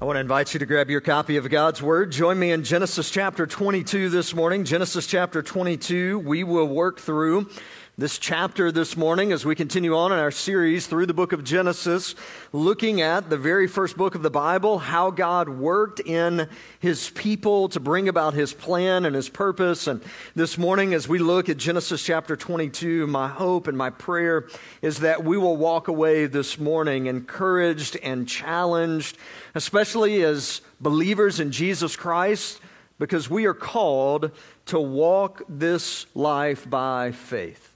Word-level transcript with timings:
I 0.00 0.04
want 0.04 0.14
to 0.14 0.20
invite 0.20 0.54
you 0.54 0.60
to 0.60 0.66
grab 0.66 0.90
your 0.90 1.00
copy 1.00 1.38
of 1.38 1.50
God's 1.50 1.82
Word. 1.82 2.12
Join 2.12 2.38
me 2.38 2.52
in 2.52 2.62
Genesis 2.62 3.10
chapter 3.10 3.48
22 3.48 4.10
this 4.10 4.32
morning. 4.32 4.62
Genesis 4.62 5.08
chapter 5.08 5.42
22. 5.42 6.20
We 6.20 6.44
will 6.44 6.68
work 6.68 7.00
through 7.00 7.50
this 7.98 8.16
chapter 8.16 8.70
this 8.70 8.96
morning 8.96 9.32
as 9.32 9.44
we 9.44 9.56
continue 9.56 9.96
on 9.96 10.12
in 10.12 10.20
our 10.20 10.30
series 10.30 10.86
through 10.86 11.04
the 11.04 11.12
book 11.12 11.32
of 11.32 11.42
Genesis, 11.42 12.14
looking 12.52 13.00
at 13.00 13.28
the 13.28 13.36
very 13.36 13.66
first 13.66 13.96
book 13.96 14.14
of 14.14 14.22
the 14.22 14.30
Bible, 14.30 14.78
how 14.78 15.10
God 15.10 15.48
worked 15.48 15.98
in 15.98 16.48
his 16.78 17.10
people 17.10 17.68
to 17.70 17.80
bring 17.80 18.08
about 18.08 18.34
his 18.34 18.52
plan 18.52 19.04
and 19.04 19.16
his 19.16 19.28
purpose. 19.28 19.88
And 19.88 20.00
this 20.36 20.56
morning, 20.56 20.94
as 20.94 21.08
we 21.08 21.18
look 21.18 21.48
at 21.48 21.56
Genesis 21.56 22.04
chapter 22.04 22.36
22, 22.36 23.08
my 23.08 23.26
hope 23.26 23.66
and 23.66 23.76
my 23.76 23.90
prayer 23.90 24.46
is 24.80 25.00
that 25.00 25.24
we 25.24 25.36
will 25.36 25.56
walk 25.56 25.88
away 25.88 26.26
this 26.26 26.56
morning 26.56 27.06
encouraged 27.06 27.96
and 28.04 28.28
challenged, 28.28 29.18
especially 29.56 30.22
as 30.22 30.60
believers 30.80 31.40
in 31.40 31.50
Jesus 31.50 31.96
Christ, 31.96 32.60
because 33.00 33.28
we 33.28 33.46
are 33.46 33.54
called 33.54 34.30
to 34.66 34.78
walk 34.78 35.42
this 35.48 36.06
life 36.14 36.70
by 36.70 37.10
faith. 37.10 37.67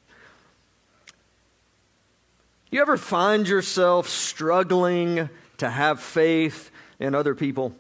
You 2.72 2.80
ever 2.80 2.96
find 2.96 3.46
yourself 3.46 4.08
struggling 4.08 5.28
to 5.58 5.68
have 5.68 6.00
faith 6.00 6.70
in 6.98 7.14
other 7.14 7.34
people? 7.34 7.74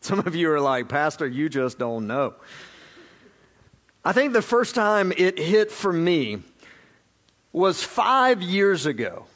Some 0.00 0.20
of 0.20 0.34
you 0.34 0.50
are 0.50 0.60
like, 0.60 0.88
Pastor, 0.88 1.28
you 1.28 1.50
just 1.50 1.78
don't 1.78 2.06
know. 2.06 2.32
I 4.02 4.14
think 4.14 4.32
the 4.32 4.40
first 4.40 4.74
time 4.74 5.12
it 5.14 5.38
hit 5.38 5.70
for 5.70 5.92
me 5.92 6.38
was 7.52 7.82
five 7.82 8.40
years 8.40 8.86
ago. 8.86 9.26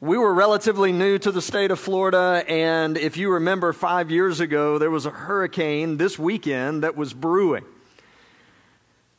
We 0.00 0.16
were 0.16 0.32
relatively 0.32 0.92
new 0.92 1.18
to 1.18 1.32
the 1.32 1.42
state 1.42 1.72
of 1.72 1.80
Florida, 1.80 2.44
and 2.46 2.96
if 2.96 3.16
you 3.16 3.32
remember, 3.32 3.72
five 3.72 4.08
years 4.12 4.38
ago, 4.38 4.78
there 4.78 4.90
was 4.90 5.04
a 5.04 5.10
hurricane 5.10 5.96
this 5.96 6.16
weekend 6.16 6.84
that 6.84 6.96
was 6.96 7.12
brewing 7.12 7.64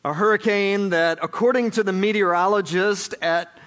a 0.05 0.13
hurricane 0.13 0.89
that, 0.89 1.19
according 1.21 1.71
to 1.71 1.83
the 1.83 1.93
meteorologist, 1.93 3.15
at 3.21 3.57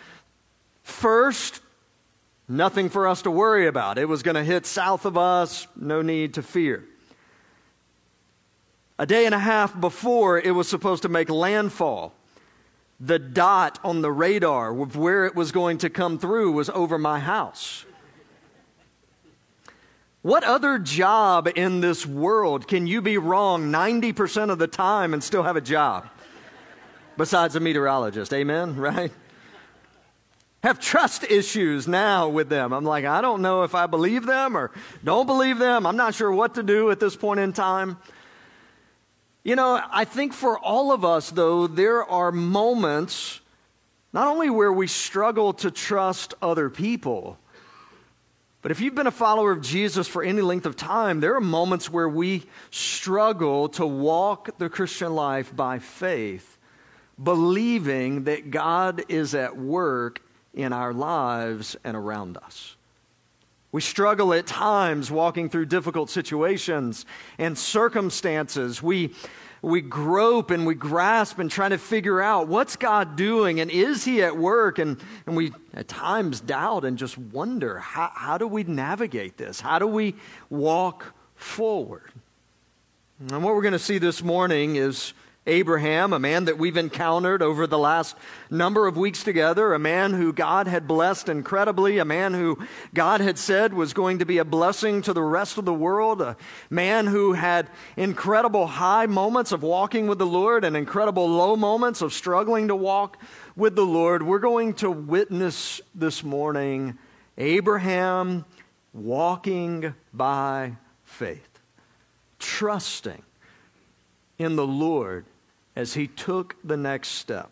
first, 0.82 1.60
nothing 2.46 2.90
for 2.90 3.08
us 3.08 3.22
to 3.22 3.30
worry 3.30 3.66
about. 3.66 3.96
It 3.96 4.06
was 4.06 4.22
going 4.22 4.34
to 4.34 4.44
hit 4.44 4.66
south 4.66 5.06
of 5.06 5.16
us, 5.16 5.66
no 5.76 6.02
need 6.02 6.34
to 6.34 6.42
fear. 6.42 6.84
A 8.98 9.06
day 9.06 9.26
and 9.26 9.34
a 9.34 9.38
half 9.38 9.78
before 9.78 10.38
it 10.38 10.52
was 10.52 10.68
supposed 10.68 11.02
to 11.02 11.08
make 11.08 11.30
landfall, 11.30 12.14
the 13.00 13.18
dot 13.18 13.78
on 13.84 14.02
the 14.02 14.12
radar 14.12 14.78
of 14.78 14.96
where 14.96 15.26
it 15.26 15.34
was 15.34 15.52
going 15.52 15.78
to 15.78 15.90
come 15.90 16.18
through 16.18 16.52
was 16.52 16.70
over 16.70 16.98
my 16.98 17.18
house. 17.18 17.84
What 20.22 20.44
other 20.44 20.78
job 20.78 21.48
in 21.54 21.80
this 21.80 22.04
world 22.04 22.66
can 22.66 22.86
you 22.86 23.00
be 23.00 23.16
wrong 23.16 23.70
90% 23.70 24.50
of 24.50 24.58
the 24.58 24.66
time 24.66 25.14
and 25.14 25.22
still 25.22 25.42
have 25.42 25.56
a 25.56 25.60
job? 25.60 26.08
Besides 27.16 27.56
a 27.56 27.60
meteorologist. 27.60 28.32
Amen? 28.32 28.76
Right? 28.86 29.12
Have 30.62 30.80
trust 30.80 31.22
issues 31.22 31.86
now 31.86 32.28
with 32.28 32.48
them. 32.48 32.72
I'm 32.72 32.84
like, 32.84 33.04
I 33.04 33.20
don't 33.20 33.40
know 33.40 33.62
if 33.62 33.76
I 33.76 33.86
believe 33.86 34.26
them 34.26 34.56
or 34.56 34.72
don't 35.04 35.26
believe 35.26 35.58
them. 35.58 35.86
I'm 35.86 35.96
not 35.96 36.14
sure 36.14 36.32
what 36.32 36.54
to 36.54 36.64
do 36.64 36.90
at 36.90 36.98
this 36.98 37.14
point 37.14 37.38
in 37.38 37.52
time. 37.52 37.98
You 39.44 39.54
know, 39.54 39.80
I 39.92 40.04
think 40.04 40.32
for 40.32 40.58
all 40.58 40.90
of 40.90 41.04
us, 41.04 41.30
though, 41.30 41.68
there 41.68 42.04
are 42.04 42.32
moments 42.32 43.40
not 44.12 44.26
only 44.26 44.50
where 44.50 44.72
we 44.72 44.88
struggle 44.88 45.52
to 45.52 45.70
trust 45.70 46.34
other 46.42 46.68
people, 46.68 47.38
but 48.60 48.72
if 48.72 48.80
you've 48.80 48.96
been 48.96 49.06
a 49.06 49.12
follower 49.12 49.52
of 49.52 49.62
Jesus 49.62 50.08
for 50.08 50.24
any 50.24 50.40
length 50.40 50.66
of 50.66 50.74
time, 50.74 51.20
there 51.20 51.36
are 51.36 51.40
moments 51.40 51.88
where 51.88 52.08
we 52.08 52.42
struggle 52.72 53.68
to 53.68 53.86
walk 53.86 54.58
the 54.58 54.68
Christian 54.68 55.14
life 55.14 55.54
by 55.54 55.78
faith 55.78 56.55
believing 57.22 58.24
that 58.24 58.50
God 58.50 59.04
is 59.08 59.34
at 59.34 59.56
work 59.56 60.20
in 60.54 60.72
our 60.72 60.92
lives 60.92 61.76
and 61.84 61.96
around 61.96 62.36
us. 62.38 62.76
We 63.72 63.80
struggle 63.82 64.32
at 64.32 64.46
times 64.46 65.10
walking 65.10 65.50
through 65.50 65.66
difficult 65.66 66.08
situations 66.08 67.04
and 67.36 67.58
circumstances. 67.58 68.82
We, 68.82 69.14
we 69.60 69.82
grope 69.82 70.50
and 70.50 70.66
we 70.66 70.74
grasp 70.74 71.38
and 71.38 71.50
try 71.50 71.68
to 71.68 71.76
figure 71.76 72.22
out 72.22 72.48
what's 72.48 72.76
God 72.76 73.16
doing 73.16 73.60
and 73.60 73.70
is 73.70 74.04
He 74.04 74.22
at 74.22 74.36
work? 74.36 74.78
And, 74.78 74.98
and 75.26 75.36
we 75.36 75.52
at 75.74 75.88
times 75.88 76.40
doubt 76.40 76.84
and 76.84 76.96
just 76.96 77.18
wonder 77.18 77.78
how, 77.78 78.10
how 78.14 78.38
do 78.38 78.46
we 78.46 78.64
navigate 78.64 79.36
this? 79.36 79.60
How 79.60 79.78
do 79.78 79.86
we 79.86 80.14
walk 80.48 81.12
forward? 81.34 82.12
And 83.18 83.42
what 83.42 83.54
we're 83.54 83.62
going 83.62 83.72
to 83.72 83.78
see 83.78 83.98
this 83.98 84.22
morning 84.22 84.76
is 84.76 85.12
Abraham, 85.46 86.12
a 86.12 86.18
man 86.18 86.46
that 86.46 86.58
we've 86.58 86.76
encountered 86.76 87.40
over 87.40 87.68
the 87.68 87.78
last 87.78 88.16
number 88.50 88.88
of 88.88 88.96
weeks 88.96 89.22
together, 89.22 89.72
a 89.74 89.78
man 89.78 90.12
who 90.12 90.32
God 90.32 90.66
had 90.66 90.88
blessed 90.88 91.28
incredibly, 91.28 91.98
a 91.98 92.04
man 92.04 92.34
who 92.34 92.58
God 92.92 93.20
had 93.20 93.38
said 93.38 93.72
was 93.72 93.92
going 93.92 94.18
to 94.18 94.26
be 94.26 94.38
a 94.38 94.44
blessing 94.44 95.02
to 95.02 95.12
the 95.12 95.22
rest 95.22 95.56
of 95.56 95.64
the 95.64 95.72
world, 95.72 96.20
a 96.20 96.36
man 96.68 97.06
who 97.06 97.34
had 97.34 97.70
incredible 97.96 98.66
high 98.66 99.06
moments 99.06 99.52
of 99.52 99.62
walking 99.62 100.08
with 100.08 100.18
the 100.18 100.26
Lord 100.26 100.64
and 100.64 100.76
incredible 100.76 101.28
low 101.28 101.54
moments 101.54 102.02
of 102.02 102.12
struggling 102.12 102.66
to 102.68 102.76
walk 102.76 103.16
with 103.54 103.76
the 103.76 103.86
Lord. 103.86 104.24
We're 104.24 104.40
going 104.40 104.74
to 104.74 104.90
witness 104.90 105.80
this 105.94 106.24
morning 106.24 106.98
Abraham 107.38 108.44
walking 108.92 109.94
by 110.12 110.72
faith, 111.04 111.60
trusting 112.40 113.22
in 114.38 114.56
the 114.56 114.66
Lord 114.66 115.24
as 115.76 115.94
he 115.94 116.08
took 116.08 116.56
the 116.64 116.76
next 116.76 117.10
step. 117.10 117.50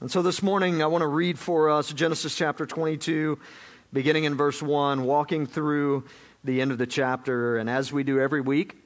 And 0.00 0.10
so 0.10 0.22
this 0.22 0.42
morning, 0.42 0.82
I 0.82 0.86
want 0.86 1.02
to 1.02 1.08
read 1.08 1.38
for 1.38 1.68
us 1.68 1.92
Genesis 1.92 2.34
chapter 2.34 2.64
22, 2.64 3.38
beginning 3.92 4.24
in 4.24 4.36
verse 4.36 4.62
1, 4.62 5.04
walking 5.04 5.46
through 5.46 6.04
the 6.44 6.60
end 6.60 6.70
of 6.70 6.78
the 6.78 6.86
chapter. 6.86 7.58
And 7.58 7.68
as 7.68 7.92
we 7.92 8.04
do 8.04 8.20
every 8.20 8.40
week, 8.40 8.76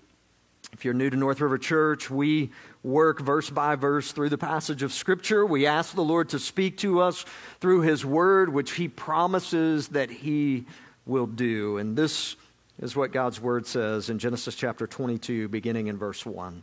if 0.72 0.84
you're 0.84 0.94
new 0.94 1.10
to 1.10 1.16
North 1.16 1.40
River 1.40 1.58
Church, 1.58 2.10
we 2.10 2.50
work 2.82 3.20
verse 3.20 3.50
by 3.50 3.74
verse 3.74 4.12
through 4.12 4.28
the 4.28 4.38
passage 4.38 4.82
of 4.82 4.92
Scripture. 4.92 5.44
We 5.44 5.66
ask 5.66 5.94
the 5.94 6.02
Lord 6.02 6.30
to 6.30 6.38
speak 6.38 6.78
to 6.78 7.00
us 7.00 7.24
through 7.60 7.82
His 7.82 8.04
Word, 8.04 8.52
which 8.52 8.72
He 8.72 8.88
promises 8.88 9.88
that 9.88 10.10
He 10.10 10.66
will 11.06 11.26
do. 11.26 11.78
And 11.78 11.96
this 11.96 12.36
is 12.80 12.94
what 12.94 13.12
God's 13.12 13.40
Word 13.40 13.66
says 13.66 14.10
in 14.10 14.18
Genesis 14.18 14.54
chapter 14.54 14.86
22, 14.86 15.48
beginning 15.48 15.86
in 15.88 15.96
verse 15.96 16.24
1. 16.24 16.62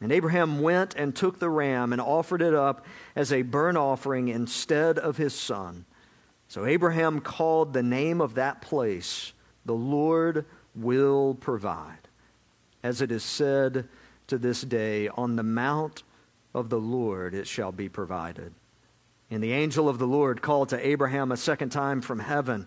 And 0.00 0.12
Abraham 0.12 0.60
went 0.60 0.94
and 0.94 1.14
took 1.14 1.38
the 1.38 1.48
ram 1.48 1.92
and 1.92 2.00
offered 2.00 2.42
it 2.42 2.54
up 2.54 2.84
as 3.14 3.32
a 3.32 3.42
burnt 3.42 3.78
offering 3.78 4.28
instead 4.28 4.98
of 4.98 5.16
his 5.16 5.34
son. 5.34 5.84
So 6.48 6.66
Abraham 6.66 7.20
called 7.20 7.72
the 7.72 7.82
name 7.82 8.20
of 8.20 8.34
that 8.34 8.60
place, 8.60 9.32
The 9.64 9.74
Lord 9.74 10.44
will 10.74 11.34
provide. 11.34 12.08
As 12.82 13.00
it 13.00 13.10
is 13.10 13.24
said 13.24 13.88
to 14.26 14.38
this 14.38 14.62
day, 14.62 15.08
On 15.08 15.36
the 15.36 15.42
mount 15.42 16.02
of 16.54 16.68
the 16.68 16.80
Lord 16.80 17.34
it 17.34 17.46
shall 17.46 17.72
be 17.72 17.88
provided. 17.88 18.52
And 19.30 19.42
the 19.42 19.52
angel 19.52 19.88
of 19.88 19.98
the 19.98 20.06
Lord 20.06 20.42
called 20.42 20.68
to 20.68 20.86
Abraham 20.86 21.32
a 21.32 21.36
second 21.36 21.70
time 21.70 22.00
from 22.00 22.20
heaven 22.20 22.66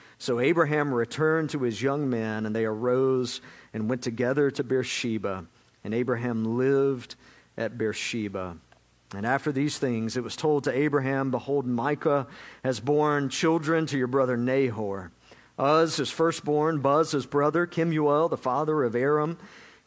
So 0.21 0.39
Abraham 0.39 0.93
returned 0.93 1.49
to 1.49 1.63
his 1.63 1.81
young 1.81 2.07
men, 2.07 2.45
and 2.45 2.55
they 2.55 2.65
arose 2.65 3.41
and 3.73 3.89
went 3.89 4.03
together 4.03 4.51
to 4.51 4.63
Beersheba. 4.63 5.47
And 5.83 5.95
Abraham 5.95 6.59
lived 6.59 7.15
at 7.57 7.75
Beersheba. 7.75 8.57
And 9.15 9.25
after 9.25 9.51
these 9.51 9.79
things, 9.79 10.15
it 10.15 10.23
was 10.23 10.35
told 10.35 10.65
to 10.65 10.77
Abraham, 10.77 11.31
Behold, 11.31 11.65
Milcah 11.65 12.27
has 12.63 12.79
borne 12.79 13.29
children 13.29 13.87
to 13.87 13.97
your 13.97 14.05
brother 14.05 14.37
Nahor. 14.37 15.11
Uz, 15.59 15.95
his 15.95 16.11
firstborn, 16.11 16.81
Buz, 16.81 17.13
his 17.13 17.25
brother, 17.25 17.65
Kemuel, 17.65 18.29
the 18.29 18.37
father 18.37 18.83
of 18.83 18.95
Aram, 18.95 19.39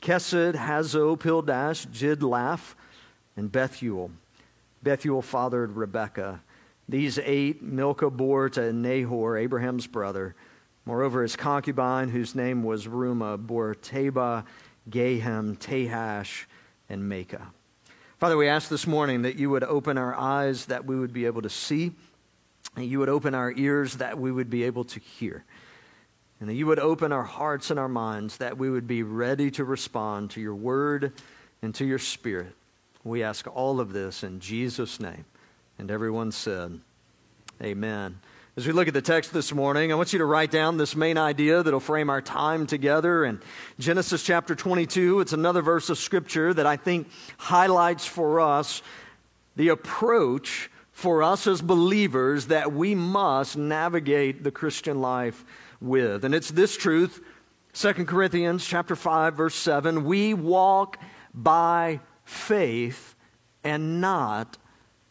Chesed, 0.03 0.57
Hazo, 0.57 1.17
Pildash, 1.17 1.87
Jidlaph, 1.87 2.75
and 3.37 3.53
Bethuel. 3.53 4.11
Bethuel 4.83 5.23
fathered 5.23 5.77
Rebekah. 5.77 6.41
These 6.89 7.19
eight 7.19 7.63
Milcah 7.63 8.11
bore 8.11 8.51
to 8.51 8.73
Nahor, 8.73 9.37
Abraham's 9.37 9.87
brother. 9.87 10.35
Moreover, 10.85 11.23
his 11.23 11.35
concubine, 11.35 12.11
whose 12.11 12.35
name 12.35 12.63
was 12.63 12.87
Reumah, 12.87 13.39
bore 13.39 13.75
Tebah, 13.75 14.45
Gaham, 14.91 15.57
Tahash, 15.57 16.45
and 16.91 17.11
Maacah. 17.11 17.47
Father, 18.19 18.37
we 18.37 18.49
ask 18.49 18.69
this 18.69 18.87
morning 18.87 19.23
that 19.23 19.37
you 19.37 19.51
would 19.51 19.65
open 19.65 19.97
our 19.97 20.15
eyes 20.15 20.67
that 20.67 20.85
we 20.85 20.99
would 20.99 21.13
be 21.13 21.25
able 21.25 21.43
to 21.43 21.51
see, 21.51 21.93
and 22.77 22.85
you 22.85 22.99
would 22.99 23.09
open 23.09 23.35
our 23.35 23.53
ears 23.53 23.97
that 23.97 24.19
we 24.19 24.31
would 24.31 24.51
be 24.51 24.65
able 24.65 24.85
to 24.85 25.01
hear, 25.01 25.45
and 26.39 26.49
that 26.49 26.55
you 26.55 26.67
would 26.67 26.79
open 26.79 27.13
our 27.13 27.25
hearts 27.25 27.71
and 27.71 27.81
our 27.81 27.89
minds 27.89 28.37
that 28.37 28.59
we 28.59 28.69
would 28.69 28.87
be 28.87 29.03
ready 29.03 29.51
to 29.53 29.65
respond 29.65 30.31
to 30.31 30.41
your 30.41 30.55
word 30.55 31.13
and 31.63 31.75
to 31.75 31.85
your 31.87 31.99
spirit. 31.99 32.55
We 33.05 33.23
ask 33.23 33.47
all 33.55 33.81
of 33.81 33.93
this 33.93 34.23
in 34.23 34.41
Jesus' 34.41 35.01
name. 35.01 35.25
And 35.79 35.91
everyone 35.91 36.33
said, 36.33 36.81
Amen. 37.63 38.21
As 38.57 38.67
we 38.67 38.73
look 38.73 38.87
at 38.87 38.95
the 38.95 39.03
text 39.03 39.33
this 39.33 39.53
morning, 39.53 39.91
I 39.91 39.97
want 39.97 40.13
you 40.13 40.21
to 40.21 40.25
write 40.25 40.53
down 40.53 40.77
this 40.77 40.95
main 40.95 41.19
idea 41.19 41.63
that'll 41.63 41.81
frame 41.81 42.09
our 42.09 42.23
time 42.23 42.67
together. 42.67 43.25
In 43.25 43.41
Genesis 43.81 44.23
chapter 44.23 44.55
22, 44.55 45.21
it's 45.21 45.33
another 45.33 45.61
verse 45.61 45.91
of 45.91 45.99
scripture 45.99 46.55
that 46.55 46.65
I 46.65 46.77
think 46.77 47.09
highlights 47.37 48.07
for 48.07 48.41
us 48.41 48.83
the 49.57 49.69
approach 49.69 50.71
for 50.93 51.25
us 51.25 51.49
as 51.49 51.61
believers 51.61 52.47
that 52.47 52.73
we 52.73 52.95
must 52.95 53.57
navigate 53.57 54.45
the 54.45 54.53
Christian 54.53 55.01
life 55.01 55.45
with. 55.81 56.25
And 56.25 56.33
it's 56.33 56.53
this 56.53 56.77
truth, 56.77 57.21
2 57.73 57.93
Corinthians 58.05 58.65
chapter 58.65 58.95
5 58.95 59.35
verse 59.35 59.57
7, 59.57 60.05
we 60.05 60.33
walk 60.33 60.99
by 61.35 61.99
faith 62.25 63.17
and 63.65 64.01
not 64.01 64.59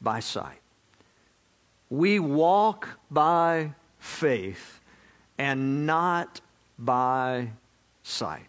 by 0.03 0.19
sight. 0.19 0.59
We 1.89 2.19
walk 2.19 2.89
by 3.09 3.73
faith 3.99 4.81
and 5.37 5.85
not 5.85 6.41
by 6.77 7.49
sight. 8.03 8.47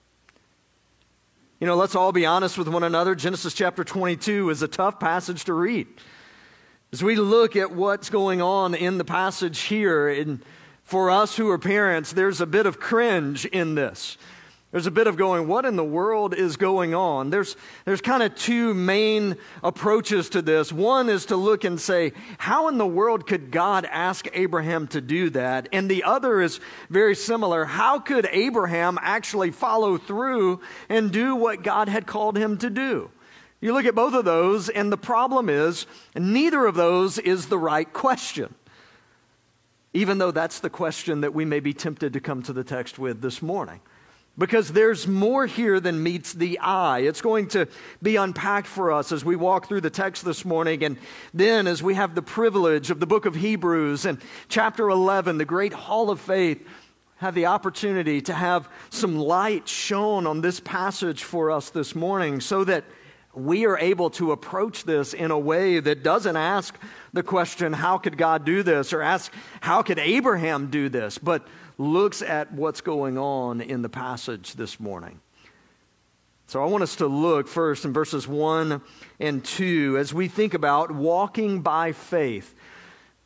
You 1.60 1.66
know, 1.66 1.76
let's 1.76 1.94
all 1.94 2.12
be 2.12 2.26
honest 2.26 2.58
with 2.58 2.68
one 2.68 2.82
another. 2.82 3.14
Genesis 3.14 3.54
chapter 3.54 3.84
22 3.84 4.50
is 4.50 4.62
a 4.62 4.68
tough 4.68 4.98
passage 4.98 5.44
to 5.44 5.54
read. 5.54 5.86
As 6.92 7.02
we 7.02 7.16
look 7.16 7.56
at 7.56 7.72
what's 7.72 8.10
going 8.10 8.42
on 8.42 8.74
in 8.74 8.98
the 8.98 9.04
passage 9.04 9.60
here, 9.62 10.08
and 10.08 10.42
for 10.82 11.10
us 11.10 11.36
who 11.36 11.48
are 11.50 11.58
parents, 11.58 12.12
there's 12.12 12.40
a 12.40 12.46
bit 12.46 12.66
of 12.66 12.78
cringe 12.78 13.46
in 13.46 13.74
this. 13.74 14.18
There's 14.74 14.88
a 14.88 14.90
bit 14.90 15.06
of 15.06 15.16
going, 15.16 15.46
what 15.46 15.64
in 15.66 15.76
the 15.76 15.84
world 15.84 16.34
is 16.34 16.56
going 16.56 16.96
on? 16.96 17.30
There's, 17.30 17.54
there's 17.84 18.00
kind 18.00 18.24
of 18.24 18.34
two 18.34 18.74
main 18.74 19.36
approaches 19.62 20.30
to 20.30 20.42
this. 20.42 20.72
One 20.72 21.08
is 21.08 21.26
to 21.26 21.36
look 21.36 21.62
and 21.62 21.80
say, 21.80 22.12
how 22.38 22.66
in 22.66 22.76
the 22.76 22.84
world 22.84 23.28
could 23.28 23.52
God 23.52 23.84
ask 23.84 24.26
Abraham 24.32 24.88
to 24.88 25.00
do 25.00 25.30
that? 25.30 25.68
And 25.72 25.88
the 25.88 26.02
other 26.02 26.40
is 26.40 26.58
very 26.90 27.14
similar. 27.14 27.64
How 27.64 28.00
could 28.00 28.26
Abraham 28.32 28.98
actually 29.00 29.52
follow 29.52 29.96
through 29.96 30.60
and 30.88 31.12
do 31.12 31.36
what 31.36 31.62
God 31.62 31.88
had 31.88 32.08
called 32.08 32.36
him 32.36 32.58
to 32.58 32.68
do? 32.68 33.12
You 33.60 33.74
look 33.74 33.86
at 33.86 33.94
both 33.94 34.14
of 34.14 34.24
those, 34.24 34.70
and 34.70 34.90
the 34.90 34.96
problem 34.96 35.48
is 35.48 35.86
neither 36.16 36.66
of 36.66 36.74
those 36.74 37.18
is 37.18 37.46
the 37.46 37.58
right 37.58 37.92
question. 37.92 38.52
Even 39.92 40.18
though 40.18 40.32
that's 40.32 40.58
the 40.58 40.68
question 40.68 41.20
that 41.20 41.32
we 41.32 41.44
may 41.44 41.60
be 41.60 41.72
tempted 41.72 42.12
to 42.14 42.18
come 42.18 42.42
to 42.42 42.52
the 42.52 42.64
text 42.64 42.98
with 42.98 43.22
this 43.22 43.40
morning 43.40 43.80
because 44.36 44.72
there's 44.72 45.06
more 45.06 45.46
here 45.46 45.78
than 45.80 46.02
meets 46.02 46.32
the 46.32 46.58
eye. 46.58 47.00
It's 47.00 47.20
going 47.20 47.48
to 47.48 47.68
be 48.02 48.16
unpacked 48.16 48.66
for 48.66 48.92
us 48.92 49.12
as 49.12 49.24
we 49.24 49.36
walk 49.36 49.68
through 49.68 49.82
the 49.82 49.90
text 49.90 50.24
this 50.24 50.44
morning. 50.44 50.82
And 50.82 50.98
then, 51.32 51.66
as 51.66 51.82
we 51.82 51.94
have 51.94 52.14
the 52.14 52.22
privilege 52.22 52.90
of 52.90 53.00
the 53.00 53.06
book 53.06 53.26
of 53.26 53.34
Hebrews 53.36 54.04
and 54.04 54.18
chapter 54.48 54.88
11, 54.88 55.38
the 55.38 55.44
great 55.44 55.72
hall 55.72 56.10
of 56.10 56.20
faith, 56.20 56.66
have 57.18 57.34
the 57.34 57.46
opportunity 57.46 58.20
to 58.20 58.34
have 58.34 58.68
some 58.90 59.16
light 59.16 59.68
shown 59.68 60.26
on 60.26 60.40
this 60.40 60.60
passage 60.60 61.22
for 61.22 61.50
us 61.50 61.70
this 61.70 61.94
morning 61.94 62.40
so 62.40 62.64
that 62.64 62.84
we 63.34 63.66
are 63.66 63.78
able 63.78 64.10
to 64.10 64.32
approach 64.32 64.84
this 64.84 65.14
in 65.14 65.30
a 65.30 65.38
way 65.38 65.80
that 65.80 66.02
doesn't 66.02 66.36
ask 66.36 66.76
the 67.12 67.22
question, 67.22 67.72
How 67.72 67.98
could 67.98 68.16
God 68.16 68.44
do 68.44 68.62
this? 68.62 68.92
or 68.92 69.00
ask, 69.00 69.32
How 69.60 69.82
could 69.82 69.98
Abraham 69.98 70.70
do 70.70 70.88
this? 70.88 71.18
but 71.18 71.46
looks 71.78 72.22
at 72.22 72.52
what's 72.52 72.80
going 72.80 73.18
on 73.18 73.60
in 73.60 73.82
the 73.82 73.88
passage 73.88 74.54
this 74.54 74.78
morning. 74.78 75.20
So 76.46 76.62
I 76.62 76.66
want 76.66 76.82
us 76.82 76.96
to 76.96 77.06
look 77.06 77.48
first 77.48 77.84
in 77.84 77.92
verses 77.92 78.28
1 78.28 78.80
and 79.18 79.44
2 79.44 79.96
as 79.98 80.12
we 80.12 80.28
think 80.28 80.54
about 80.54 80.90
walking 80.90 81.62
by 81.62 81.92
faith. 81.92 82.54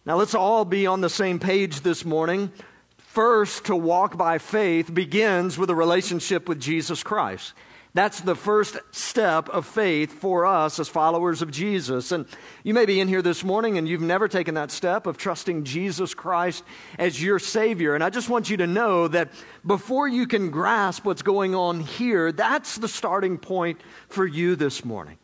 Now 0.06 0.16
let's 0.16 0.34
all 0.34 0.64
be 0.64 0.86
on 0.86 1.00
the 1.00 1.10
same 1.10 1.38
page 1.38 1.80
this 1.80 2.04
morning. 2.04 2.52
First, 2.96 3.64
to 3.66 3.76
walk 3.76 4.16
by 4.16 4.38
faith 4.38 4.94
begins 4.94 5.58
with 5.58 5.70
a 5.70 5.74
relationship 5.74 6.48
with 6.48 6.60
Jesus 6.60 7.02
Christ. 7.02 7.52
That's 7.94 8.20
the 8.20 8.34
first 8.34 8.76
step 8.90 9.48
of 9.48 9.66
faith 9.66 10.12
for 10.12 10.44
us 10.44 10.78
as 10.78 10.88
followers 10.88 11.40
of 11.40 11.50
Jesus. 11.50 12.12
And 12.12 12.26
you 12.62 12.74
may 12.74 12.84
be 12.84 13.00
in 13.00 13.08
here 13.08 13.22
this 13.22 13.42
morning 13.42 13.78
and 13.78 13.88
you've 13.88 14.02
never 14.02 14.28
taken 14.28 14.54
that 14.54 14.70
step 14.70 15.06
of 15.06 15.16
trusting 15.16 15.64
Jesus 15.64 16.12
Christ 16.12 16.64
as 16.98 17.22
your 17.22 17.38
Savior. 17.38 17.94
And 17.94 18.04
I 18.04 18.10
just 18.10 18.28
want 18.28 18.50
you 18.50 18.58
to 18.58 18.66
know 18.66 19.08
that 19.08 19.30
before 19.66 20.06
you 20.06 20.26
can 20.26 20.50
grasp 20.50 21.06
what's 21.06 21.22
going 21.22 21.54
on 21.54 21.80
here, 21.80 22.30
that's 22.30 22.76
the 22.76 22.88
starting 22.88 23.38
point 23.38 23.80
for 24.08 24.26
you 24.26 24.54
this 24.54 24.84
morning, 24.84 25.18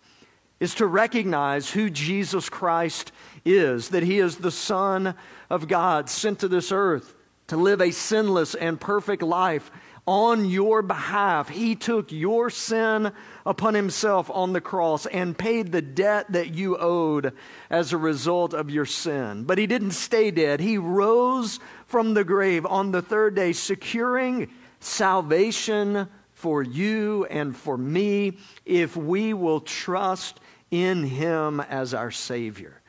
is 0.58 0.74
to 0.76 0.86
recognize 0.86 1.70
who 1.70 1.90
Jesus 1.90 2.48
Christ 2.48 3.12
is, 3.44 3.90
that 3.90 4.02
He 4.02 4.18
is 4.18 4.36
the 4.36 4.50
Son 4.50 5.14
of 5.50 5.68
God 5.68 6.08
sent 6.08 6.38
to 6.40 6.48
this 6.48 6.72
earth 6.72 7.14
to 7.48 7.56
live 7.58 7.82
a 7.82 7.90
sinless 7.90 8.54
and 8.54 8.80
perfect 8.80 9.22
life 9.22 9.70
on 10.06 10.44
your 10.44 10.82
behalf. 10.82 11.48
He 11.48 11.74
took 11.74 12.12
your 12.12 12.50
sin 12.50 13.12
upon 13.46 13.74
himself 13.74 14.30
on 14.30 14.52
the 14.52 14.60
cross 14.60 15.06
and 15.06 15.36
paid 15.36 15.72
the 15.72 15.82
debt 15.82 16.30
that 16.32 16.54
you 16.54 16.76
owed 16.76 17.32
as 17.70 17.92
a 17.92 17.98
result 17.98 18.52
of 18.52 18.70
your 18.70 18.84
sin. 18.84 19.44
But 19.44 19.58
he 19.58 19.66
didn't 19.66 19.92
stay 19.92 20.30
dead. 20.30 20.60
He 20.60 20.76
rose 20.76 21.58
from 21.86 22.14
the 22.14 22.24
grave 22.24 22.66
on 22.66 22.90
the 22.90 23.02
third 23.02 23.34
day, 23.34 23.52
securing 23.52 24.50
salvation 24.80 26.08
for 26.32 26.62
you 26.62 27.24
and 27.30 27.56
for 27.56 27.78
me 27.78 28.36
if 28.66 28.96
we 28.96 29.32
will 29.32 29.60
trust 29.60 30.40
in 30.70 31.04
him 31.04 31.60
as 31.60 31.94
our 31.94 32.10
Savior. 32.10 32.80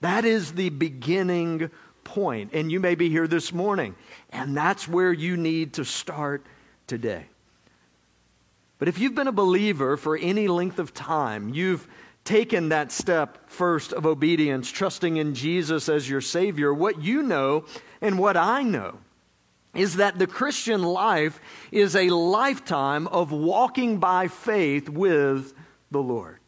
That 0.00 0.24
is 0.24 0.52
the 0.52 0.68
beginning 0.68 1.70
point. 2.04 2.50
And 2.52 2.70
you 2.70 2.80
may 2.80 2.94
be 2.94 3.08
here 3.08 3.26
this 3.26 3.52
morning, 3.52 3.94
and 4.30 4.56
that's 4.56 4.86
where 4.86 5.12
you 5.12 5.36
need 5.36 5.74
to 5.74 5.84
start 5.84 6.44
today. 6.88 7.26
But 8.78 8.88
if 8.88 8.98
you've 8.98 9.14
been 9.14 9.28
a 9.28 9.32
believer 9.32 9.96
for 9.96 10.16
any 10.16 10.48
length 10.48 10.78
of 10.78 10.94
time, 10.94 11.48
you've 11.52 11.86
taken 12.24 12.68
that 12.68 12.92
step 12.92 13.48
first 13.48 13.92
of 13.92 14.06
obedience, 14.06 14.70
trusting 14.70 15.16
in 15.16 15.34
Jesus 15.34 15.88
as 15.88 16.08
your 16.08 16.20
Savior, 16.20 16.72
what 16.74 17.00
you 17.00 17.22
know 17.22 17.64
and 18.00 18.18
what 18.18 18.36
I 18.36 18.62
know 18.62 18.98
is 19.74 19.96
that 19.96 20.18
the 20.18 20.26
Christian 20.26 20.82
life 20.82 21.40
is 21.70 21.94
a 21.94 22.10
lifetime 22.10 23.06
of 23.06 23.30
walking 23.32 23.98
by 23.98 24.28
faith 24.28 24.88
with 24.88 25.54
the 25.90 26.02
Lord. 26.02 26.38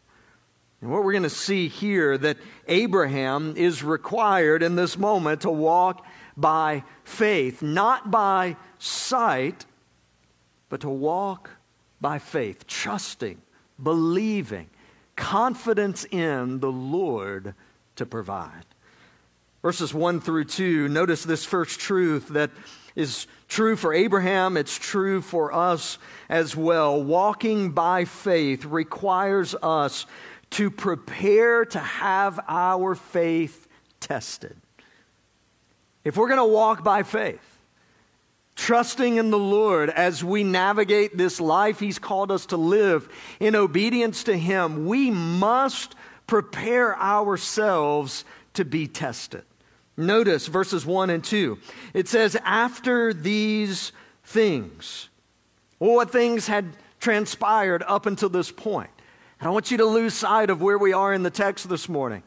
And 0.80 0.90
what 0.90 1.04
we're 1.04 1.12
going 1.12 1.22
to 1.24 1.30
see 1.30 1.68
here 1.68 2.16
that 2.18 2.38
Abraham 2.66 3.54
is 3.56 3.82
required 3.82 4.62
in 4.62 4.76
this 4.76 4.96
moment 4.96 5.42
to 5.42 5.50
walk 5.50 6.04
by 6.36 6.84
faith, 7.04 7.62
not 7.62 8.10
by 8.10 8.56
sight, 8.78 9.66
but 10.70 10.80
to 10.80 10.88
walk 10.88 11.50
by 12.00 12.18
faith, 12.18 12.66
trusting, 12.66 13.42
believing, 13.82 14.70
confidence 15.16 16.06
in 16.10 16.60
the 16.60 16.72
Lord 16.72 17.54
to 17.96 18.06
provide. 18.06 18.64
Verses 19.60 19.92
1 19.92 20.22
through 20.22 20.44
2, 20.44 20.88
notice 20.88 21.22
this 21.24 21.44
first 21.44 21.78
truth 21.78 22.28
that 22.28 22.50
is 22.96 23.26
true 23.46 23.76
for 23.76 23.92
Abraham, 23.92 24.56
it's 24.56 24.78
true 24.78 25.20
for 25.20 25.52
us 25.52 25.98
as 26.30 26.56
well. 26.56 27.02
Walking 27.02 27.72
by 27.72 28.06
faith 28.06 28.64
requires 28.64 29.54
us 29.62 30.06
to 30.50 30.70
prepare 30.70 31.64
to 31.66 31.78
have 31.78 32.40
our 32.48 32.94
faith 32.94 33.68
tested. 34.00 34.56
If 36.04 36.16
we're 36.16 36.28
going 36.28 36.38
to 36.38 36.44
walk 36.44 36.82
by 36.82 37.02
faith, 37.02 37.59
trusting 38.56 39.16
in 39.16 39.30
the 39.30 39.38
Lord 39.38 39.90
as 39.90 40.22
we 40.22 40.44
navigate 40.44 41.16
this 41.16 41.40
life 41.40 41.80
He's 41.80 41.98
called 41.98 42.30
us 42.30 42.46
to 42.46 42.56
live 42.56 43.08
in 43.38 43.56
obedience 43.56 44.24
to 44.24 44.36
Him, 44.36 44.86
we 44.86 45.10
must 45.10 45.94
prepare 46.26 46.98
ourselves 46.98 48.24
to 48.54 48.64
be 48.64 48.86
tested. 48.86 49.44
Notice 49.96 50.46
verses 50.46 50.86
1 50.86 51.10
and 51.10 51.22
2. 51.22 51.58
It 51.94 52.08
says, 52.08 52.36
After 52.44 53.12
these 53.12 53.92
things, 54.24 55.08
well, 55.78 55.94
what 55.94 56.10
things 56.10 56.46
had 56.46 56.66
transpired 57.00 57.82
up 57.86 58.06
until 58.06 58.28
this 58.28 58.50
point. 58.50 58.90
And 59.40 59.48
I 59.48 59.50
want 59.50 59.70
you 59.70 59.78
to 59.78 59.86
lose 59.86 60.14
sight 60.14 60.50
of 60.50 60.60
where 60.60 60.78
we 60.78 60.92
are 60.92 61.12
in 61.12 61.22
the 61.22 61.30
text 61.30 61.68
this 61.68 61.88
morning. 61.88 62.22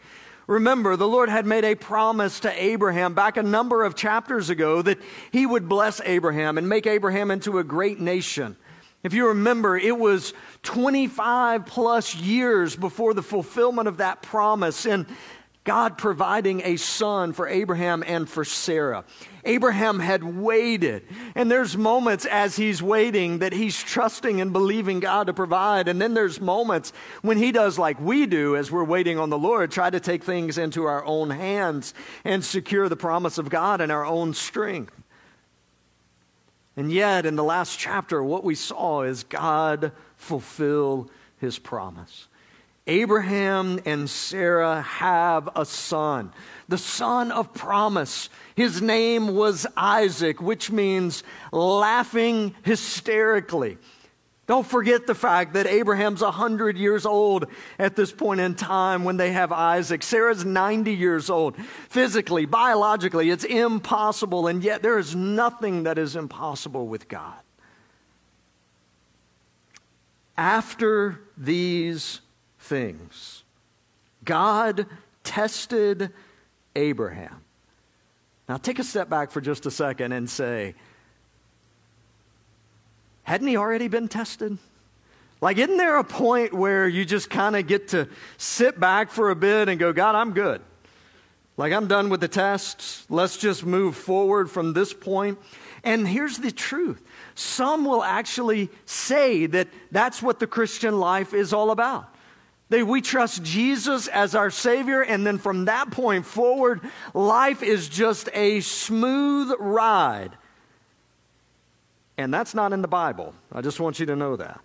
Remember, 0.47 0.97
the 0.97 1.07
Lord 1.07 1.29
had 1.29 1.45
made 1.45 1.63
a 1.63 1.75
promise 1.75 2.41
to 2.41 2.63
Abraham 2.63 3.13
back 3.13 3.37
a 3.37 3.43
number 3.43 3.83
of 3.83 3.95
chapters 3.95 4.49
ago 4.49 4.81
that 4.81 4.99
he 5.31 5.45
would 5.45 5.69
bless 5.69 6.01
Abraham 6.01 6.57
and 6.57 6.67
make 6.67 6.85
Abraham 6.85 7.31
into 7.31 7.59
a 7.59 7.63
great 7.63 7.99
nation. 7.99 8.57
If 9.03 9.13
you 9.13 9.27
remember, 9.27 9.77
it 9.77 9.97
was 9.97 10.33
25 10.63 11.65
plus 11.65 12.15
years 12.15 12.75
before 12.75 13.13
the 13.13 13.21
fulfillment 13.21 13.87
of 13.87 13.97
that 13.97 14.21
promise. 14.21 14.85
And 14.85 15.05
God 15.63 15.97
providing 15.97 16.61
a 16.61 16.75
son 16.75 17.31
for 17.33 17.47
Abraham 17.47 18.03
and 18.05 18.29
for 18.29 18.43
Sarah. 18.43 19.05
Abraham 19.45 19.99
had 19.99 20.23
waited, 20.23 21.03
and 21.35 21.51
there's 21.51 21.75
moments 21.75 22.25
as 22.25 22.55
he's 22.55 22.81
waiting 22.81 23.39
that 23.39 23.51
he's 23.51 23.81
trusting 23.81 24.39
and 24.39 24.53
believing 24.53 24.99
God 24.99 25.27
to 25.27 25.33
provide. 25.33 25.87
And 25.87 26.01
then 26.01 26.13
there's 26.13 26.39
moments 26.39 26.93
when 27.21 27.37
he 27.37 27.51
does 27.51 27.77
like 27.77 27.99
we 27.99 28.25
do 28.25 28.55
as 28.55 28.71
we're 28.71 28.83
waiting 28.83 29.19
on 29.19 29.29
the 29.29 29.37
Lord, 29.37 29.71
try 29.71 29.89
to 29.89 29.99
take 29.99 30.23
things 30.23 30.57
into 30.57 30.85
our 30.85 31.03
own 31.05 31.29
hands 31.29 31.93
and 32.23 32.43
secure 32.43 32.87
the 32.87 32.95
promise 32.95 33.37
of 33.37 33.49
God 33.49 33.81
in 33.81 33.91
our 33.91 34.05
own 34.05 34.33
strength. 34.33 34.93
And 36.75 36.91
yet, 36.91 37.25
in 37.25 37.35
the 37.35 37.43
last 37.43 37.77
chapter, 37.77 38.23
what 38.23 38.43
we 38.43 38.55
saw 38.55 39.03
is 39.03 39.23
God 39.23 39.91
fulfill 40.15 41.09
his 41.37 41.59
promise. 41.59 42.27
Abraham 42.85 43.79
and 43.85 44.09
Sarah 44.09 44.81
have 44.81 45.49
a 45.55 45.65
son, 45.65 46.33
the 46.67 46.77
son 46.77 47.31
of 47.31 47.53
promise. 47.53 48.29
His 48.55 48.81
name 48.81 49.35
was 49.35 49.65
Isaac, 49.77 50.41
which 50.41 50.69
means 50.69 51.23
laughing 51.51 52.53
hysterically. 52.63 53.77
Don't 54.45 54.67
forget 54.67 55.07
the 55.07 55.15
fact 55.15 55.53
that 55.53 55.67
Abraham's 55.67 56.21
100 56.21 56.77
years 56.77 57.05
old 57.05 57.45
at 57.79 57.95
this 57.95 58.11
point 58.11 58.41
in 58.41 58.55
time 58.55 59.05
when 59.05 59.15
they 59.15 59.31
have 59.31 59.53
Isaac. 59.53 60.03
Sarah's 60.03 60.43
90 60.43 60.93
years 60.93 61.29
old. 61.29 61.55
Physically, 61.87 62.45
biologically, 62.45 63.29
it's 63.29 63.45
impossible, 63.45 64.47
and 64.47 64.61
yet 64.61 64.81
there 64.81 64.99
is 64.99 65.15
nothing 65.15 65.83
that 65.83 65.97
is 65.97 66.17
impossible 66.17 66.87
with 66.87 67.07
God. 67.07 67.35
After 70.35 71.21
these 71.37 72.19
things. 72.63 73.43
God 74.25 74.85
tested 75.23 76.11
Abraham. 76.75 77.41
Now, 78.47 78.57
take 78.57 78.79
a 78.79 78.83
step 78.83 79.09
back 79.09 79.31
for 79.31 79.41
just 79.41 79.65
a 79.65 79.71
second 79.71 80.11
and 80.11 80.29
say, 80.29 80.75
hadn't 83.23 83.47
he 83.47 83.57
already 83.57 83.87
been 83.87 84.07
tested? 84.07 84.57
Like, 85.41 85.57
isn't 85.57 85.77
there 85.77 85.97
a 85.97 86.03
point 86.03 86.53
where 86.53 86.87
you 86.87 87.05
just 87.05 87.29
kind 87.29 87.55
of 87.55 87.67
get 87.67 87.89
to 87.89 88.07
sit 88.37 88.79
back 88.79 89.11
for 89.11 89.29
a 89.29 89.35
bit 89.35 89.69
and 89.69 89.79
go, 89.79 89.93
God, 89.93 90.15
I'm 90.15 90.33
good? 90.33 90.61
Like, 91.55 91.71
I'm 91.73 91.87
done 91.87 92.09
with 92.09 92.21
the 92.21 92.27
tests. 92.27 93.05
Let's 93.09 93.37
just 93.37 93.65
move 93.65 93.95
forward 93.95 94.49
from 94.49 94.73
this 94.73 94.93
point. 94.93 95.37
And 95.83 96.07
here's 96.07 96.37
the 96.37 96.51
truth 96.51 97.01
some 97.35 97.85
will 97.85 98.03
actually 98.03 98.69
say 98.85 99.45
that 99.47 99.67
that's 99.91 100.21
what 100.21 100.39
the 100.39 100.47
Christian 100.47 100.99
life 100.99 101.33
is 101.33 101.53
all 101.53 101.71
about. 101.71 102.12
That 102.69 102.87
we 102.87 103.01
trust 103.01 103.43
Jesus 103.43 104.07
as 104.07 104.35
our 104.35 104.49
Savior, 104.49 105.01
and 105.01 105.27
then 105.27 105.37
from 105.37 105.65
that 105.65 105.91
point 105.91 106.25
forward, 106.25 106.81
life 107.13 107.61
is 107.61 107.87
just 107.87 108.29
a 108.33 108.61
smooth 108.61 109.53
ride. 109.59 110.31
And 112.17 112.33
that's 112.33 112.55
not 112.55 112.73
in 112.73 112.81
the 112.81 112.87
Bible. 112.87 113.33
I 113.51 113.61
just 113.61 113.79
want 113.79 113.99
you 113.99 114.05
to 114.07 114.15
know 114.15 114.35
that. 114.37 114.59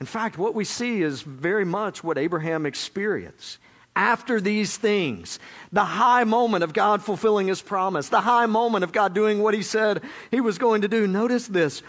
In 0.00 0.06
fact, 0.06 0.38
what 0.38 0.54
we 0.54 0.64
see 0.64 1.02
is 1.02 1.22
very 1.22 1.64
much 1.64 2.02
what 2.02 2.16
Abraham 2.16 2.64
experienced. 2.64 3.58
After 3.94 4.40
these 4.40 4.76
things, 4.76 5.38
the 5.72 5.84
high 5.84 6.24
moment 6.24 6.64
of 6.64 6.72
God 6.72 7.02
fulfilling 7.02 7.48
his 7.48 7.60
promise, 7.60 8.08
the 8.08 8.20
high 8.20 8.46
moment 8.46 8.84
of 8.84 8.92
God 8.92 9.14
doing 9.14 9.42
what 9.42 9.52
he 9.52 9.62
said 9.62 10.02
he 10.30 10.40
was 10.40 10.58
going 10.58 10.82
to 10.82 10.88
do. 10.88 11.06
Notice 11.06 11.48
this 11.48 11.82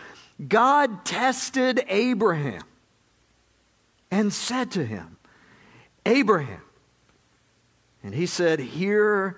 God 0.46 1.06
tested 1.06 1.86
Abraham 1.88 2.64
and 4.12 4.32
said 4.34 4.70
to 4.72 4.86
him, 4.86 5.18
Abraham. 6.06 6.62
And 8.04 8.14
he 8.14 8.26
said, 8.26 8.60
Here 8.60 9.38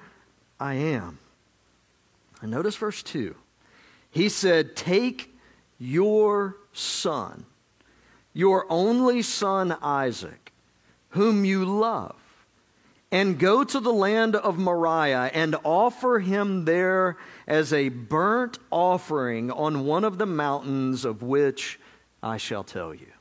I 0.59 0.73
am. 0.73 1.19
And 2.41 2.51
notice 2.51 2.75
verse 2.75 3.03
2. 3.03 3.35
He 4.09 4.29
said, 4.29 4.75
Take 4.75 5.33
your 5.77 6.57
son, 6.71 7.45
your 8.33 8.65
only 8.69 9.21
son 9.21 9.77
Isaac, 9.81 10.51
whom 11.09 11.45
you 11.45 11.65
love, 11.65 12.15
and 13.11 13.37
go 13.37 13.63
to 13.63 13.79
the 13.79 13.93
land 13.93 14.35
of 14.35 14.57
Moriah 14.57 15.29
and 15.33 15.55
offer 15.63 16.19
him 16.19 16.65
there 16.65 17.17
as 17.47 17.71
a 17.71 17.89
burnt 17.89 18.57
offering 18.71 19.51
on 19.51 19.85
one 19.85 20.03
of 20.03 20.17
the 20.17 20.25
mountains 20.25 21.05
of 21.05 21.21
which 21.21 21.79
I 22.21 22.37
shall 22.37 22.63
tell 22.63 22.93
you. 22.93 23.12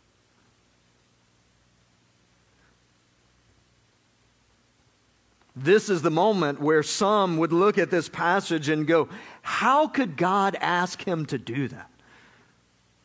This 5.62 5.88
is 5.88 6.02
the 6.02 6.10
moment 6.10 6.60
where 6.60 6.82
some 6.82 7.38
would 7.38 7.52
look 7.52 7.78
at 7.78 7.90
this 7.90 8.08
passage 8.08 8.68
and 8.68 8.86
go, 8.86 9.08
How 9.42 9.86
could 9.86 10.16
God 10.16 10.56
ask 10.60 11.02
him 11.02 11.26
to 11.26 11.38
do 11.38 11.68
that? 11.68 11.88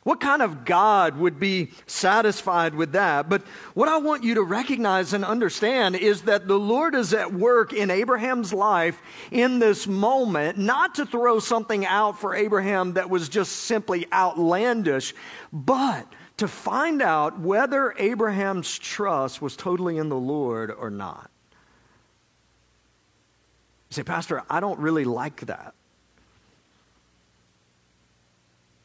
What 0.07 0.21
kind 0.21 0.41
of 0.41 0.63
God 0.63 1.17
would 1.17 1.37
be 1.37 1.71
satisfied 1.85 2.73
with 2.73 2.93
that? 2.93 3.27
But 3.27 3.41
what 3.73 3.89
I 3.89 3.97
want 3.97 4.23
you 4.23 4.35
to 4.35 4.41
recognize 4.41 5.11
and 5.11 5.25
understand 5.25 5.97
is 5.97 6.21
that 6.21 6.47
the 6.47 6.57
Lord 6.57 6.95
is 6.95 7.13
at 7.13 7.33
work 7.33 7.73
in 7.73 7.91
Abraham's 7.91 8.53
life 8.53 9.01
in 9.31 9.59
this 9.59 9.85
moment, 9.85 10.57
not 10.57 10.95
to 10.95 11.05
throw 11.05 11.39
something 11.39 11.85
out 11.85 12.21
for 12.21 12.35
Abraham 12.35 12.93
that 12.93 13.09
was 13.09 13.27
just 13.27 13.51
simply 13.51 14.07
outlandish, 14.13 15.13
but 15.51 16.07
to 16.37 16.47
find 16.47 17.01
out 17.01 17.41
whether 17.41 17.93
Abraham's 17.99 18.79
trust 18.79 19.41
was 19.41 19.57
totally 19.57 19.97
in 19.97 20.07
the 20.07 20.15
Lord 20.15 20.71
or 20.71 20.89
not. 20.89 21.29
Say, 23.89 24.03
Pastor, 24.03 24.43
I 24.49 24.59
don't 24.59 24.79
really 24.79 25.05
like 25.05 25.45
that. 25.45 25.73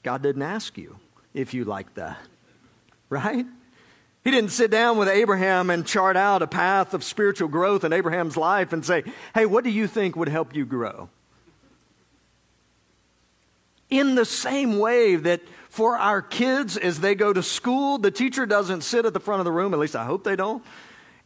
God 0.03 0.23
didn't 0.23 0.43
ask 0.43 0.77
you 0.77 0.99
if 1.35 1.55
you 1.55 1.65
like 1.65 1.95
that, 1.95 2.19
right? 3.09 3.47
He 4.25 4.31
didn't 4.31 4.51
sit 4.51 4.71
down 4.71 4.99
with 4.99 5.09
Abraham 5.09 5.71
and 5.71 5.85
chart 5.85 6.17
out 6.17 6.43
a 6.43 6.47
path 6.47 6.95
of 6.95 7.03
spiritual 7.03 7.49
growth 7.49 7.83
in 7.83 7.93
Abraham's 7.93 8.37
life 8.37 8.73
and 8.73 8.85
say, 8.85 9.03
hey, 9.35 9.47
what 9.47 9.65
do 9.65 9.71
you 9.71 9.89
think 9.89 10.15
would 10.15 10.29
help 10.29 10.55
you 10.55 10.65
grow? 10.65 11.09
In 13.91 14.15
the 14.15 14.25
same 14.25 14.79
way 14.79 15.17
that 15.17 15.43
for 15.69 15.97
our 15.99 16.23
kids, 16.23 16.77
as 16.77 17.01
they 17.01 17.15
go 17.15 17.33
to 17.33 17.43
school, 17.43 17.99
the 17.99 18.11
teacher 18.11 18.47
doesn't 18.47 18.83
sit 18.83 19.07
at 19.07 19.13
the 19.13 19.21
front 19.21 19.41
of 19.41 19.45
the 19.45 19.53
room, 19.53 19.75
at 19.75 19.81
least 19.81 19.97
I 19.97 20.05
hope 20.05 20.23
they 20.23 20.37
don't, 20.37 20.65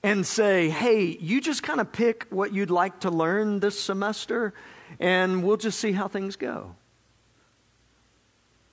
and 0.07 0.25
say, 0.25 0.69
hey, 0.69 1.19
you 1.21 1.41
just 1.41 1.65
kind 1.65 1.81
of 1.81 1.91
pick 1.91 2.29
what 2.31 2.55
you'd 2.55 2.71
like 2.71 3.01
to 3.01 3.11
learn 3.11 3.59
this 3.59 3.79
semester, 3.79 4.55
and 5.01 5.43
we'll 5.43 5.57
just 5.57 5.81
see 5.81 5.91
how 5.91 6.07
things 6.07 6.37
go. 6.37 6.77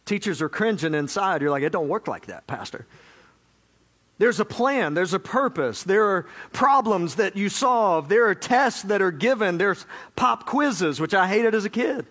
Teachers 0.06 0.44
are 0.44 0.50
cringing 0.50 0.94
inside. 0.94 1.42
You're 1.42 1.50
like, 1.50 1.63
it 1.63 1.72
don't 1.72 1.88
work 1.88 2.08
like 2.08 2.28
that, 2.28 2.46
Pastor. 2.46 2.86
There's 4.20 4.40
a 4.40 4.46
plan, 4.46 4.94
there's 4.94 5.16
a 5.16 5.20
purpose, 5.20 5.82
there 5.82 6.06
are 6.06 6.28
problems 6.52 7.16
that 7.16 7.36
you 7.36 7.50
solve, 7.50 8.10
there 8.10 8.28
are 8.28 8.36
tests 8.36 8.84
that 8.84 9.02
are 9.02 9.10
given, 9.10 9.58
there's 9.58 9.88
pop 10.16 10.46
quizzes, 10.46 11.00
which 11.00 11.16
I 11.16 11.28
hated 11.28 11.56
as 11.56 11.66
a 11.66 11.70
kid. 11.70 12.06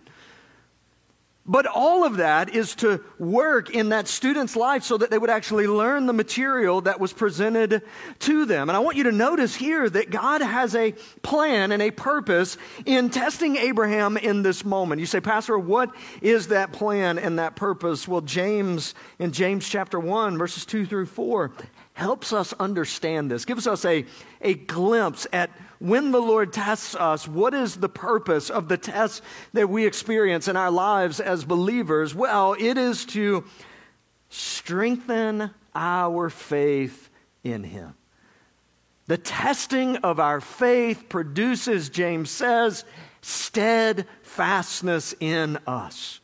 But 1.44 1.66
all 1.66 2.04
of 2.04 2.18
that 2.18 2.54
is 2.54 2.76
to 2.76 3.02
work 3.18 3.70
in 3.70 3.88
that 3.88 4.06
student's 4.06 4.54
life 4.54 4.84
so 4.84 4.96
that 4.96 5.10
they 5.10 5.18
would 5.18 5.28
actually 5.28 5.66
learn 5.66 6.06
the 6.06 6.12
material 6.12 6.82
that 6.82 7.00
was 7.00 7.12
presented 7.12 7.82
to 8.20 8.44
them. 8.44 8.70
And 8.70 8.76
I 8.76 8.78
want 8.78 8.96
you 8.96 9.02
to 9.04 9.12
notice 9.12 9.56
here 9.56 9.90
that 9.90 10.10
God 10.10 10.40
has 10.40 10.76
a 10.76 10.92
plan 11.22 11.72
and 11.72 11.82
a 11.82 11.90
purpose 11.90 12.58
in 12.86 13.10
testing 13.10 13.56
Abraham 13.56 14.16
in 14.16 14.42
this 14.42 14.64
moment. 14.64 15.00
You 15.00 15.06
say, 15.06 15.20
Pastor, 15.20 15.58
what 15.58 15.90
is 16.20 16.46
that 16.48 16.72
plan 16.72 17.18
and 17.18 17.40
that 17.40 17.56
purpose? 17.56 18.06
Well, 18.06 18.20
James, 18.20 18.94
in 19.18 19.32
James 19.32 19.68
chapter 19.68 19.98
1, 19.98 20.38
verses 20.38 20.64
2 20.64 20.86
through 20.86 21.06
4, 21.06 21.50
helps 21.94 22.32
us 22.32 22.52
understand 22.54 23.30
this, 23.30 23.44
gives 23.44 23.66
us 23.66 23.84
a, 23.84 24.06
a 24.40 24.54
glimpse 24.54 25.26
at 25.32 25.50
when 25.82 26.12
the 26.12 26.20
Lord 26.20 26.52
tests 26.52 26.94
us, 26.94 27.26
what 27.26 27.54
is 27.54 27.76
the 27.76 27.88
purpose 27.88 28.50
of 28.50 28.68
the 28.68 28.76
tests 28.76 29.20
that 29.52 29.68
we 29.68 29.84
experience 29.84 30.46
in 30.46 30.56
our 30.56 30.70
lives 30.70 31.18
as 31.18 31.44
believers? 31.44 32.14
Well, 32.14 32.54
it 32.58 32.78
is 32.78 33.04
to 33.06 33.44
strengthen 34.28 35.50
our 35.74 36.30
faith 36.30 37.10
in 37.42 37.64
Him. 37.64 37.94
The 39.08 39.18
testing 39.18 39.96
of 39.98 40.20
our 40.20 40.40
faith 40.40 41.08
produces, 41.08 41.88
James 41.88 42.30
says, 42.30 42.84
steadfastness 43.20 45.14
in 45.18 45.58
us. 45.66 46.20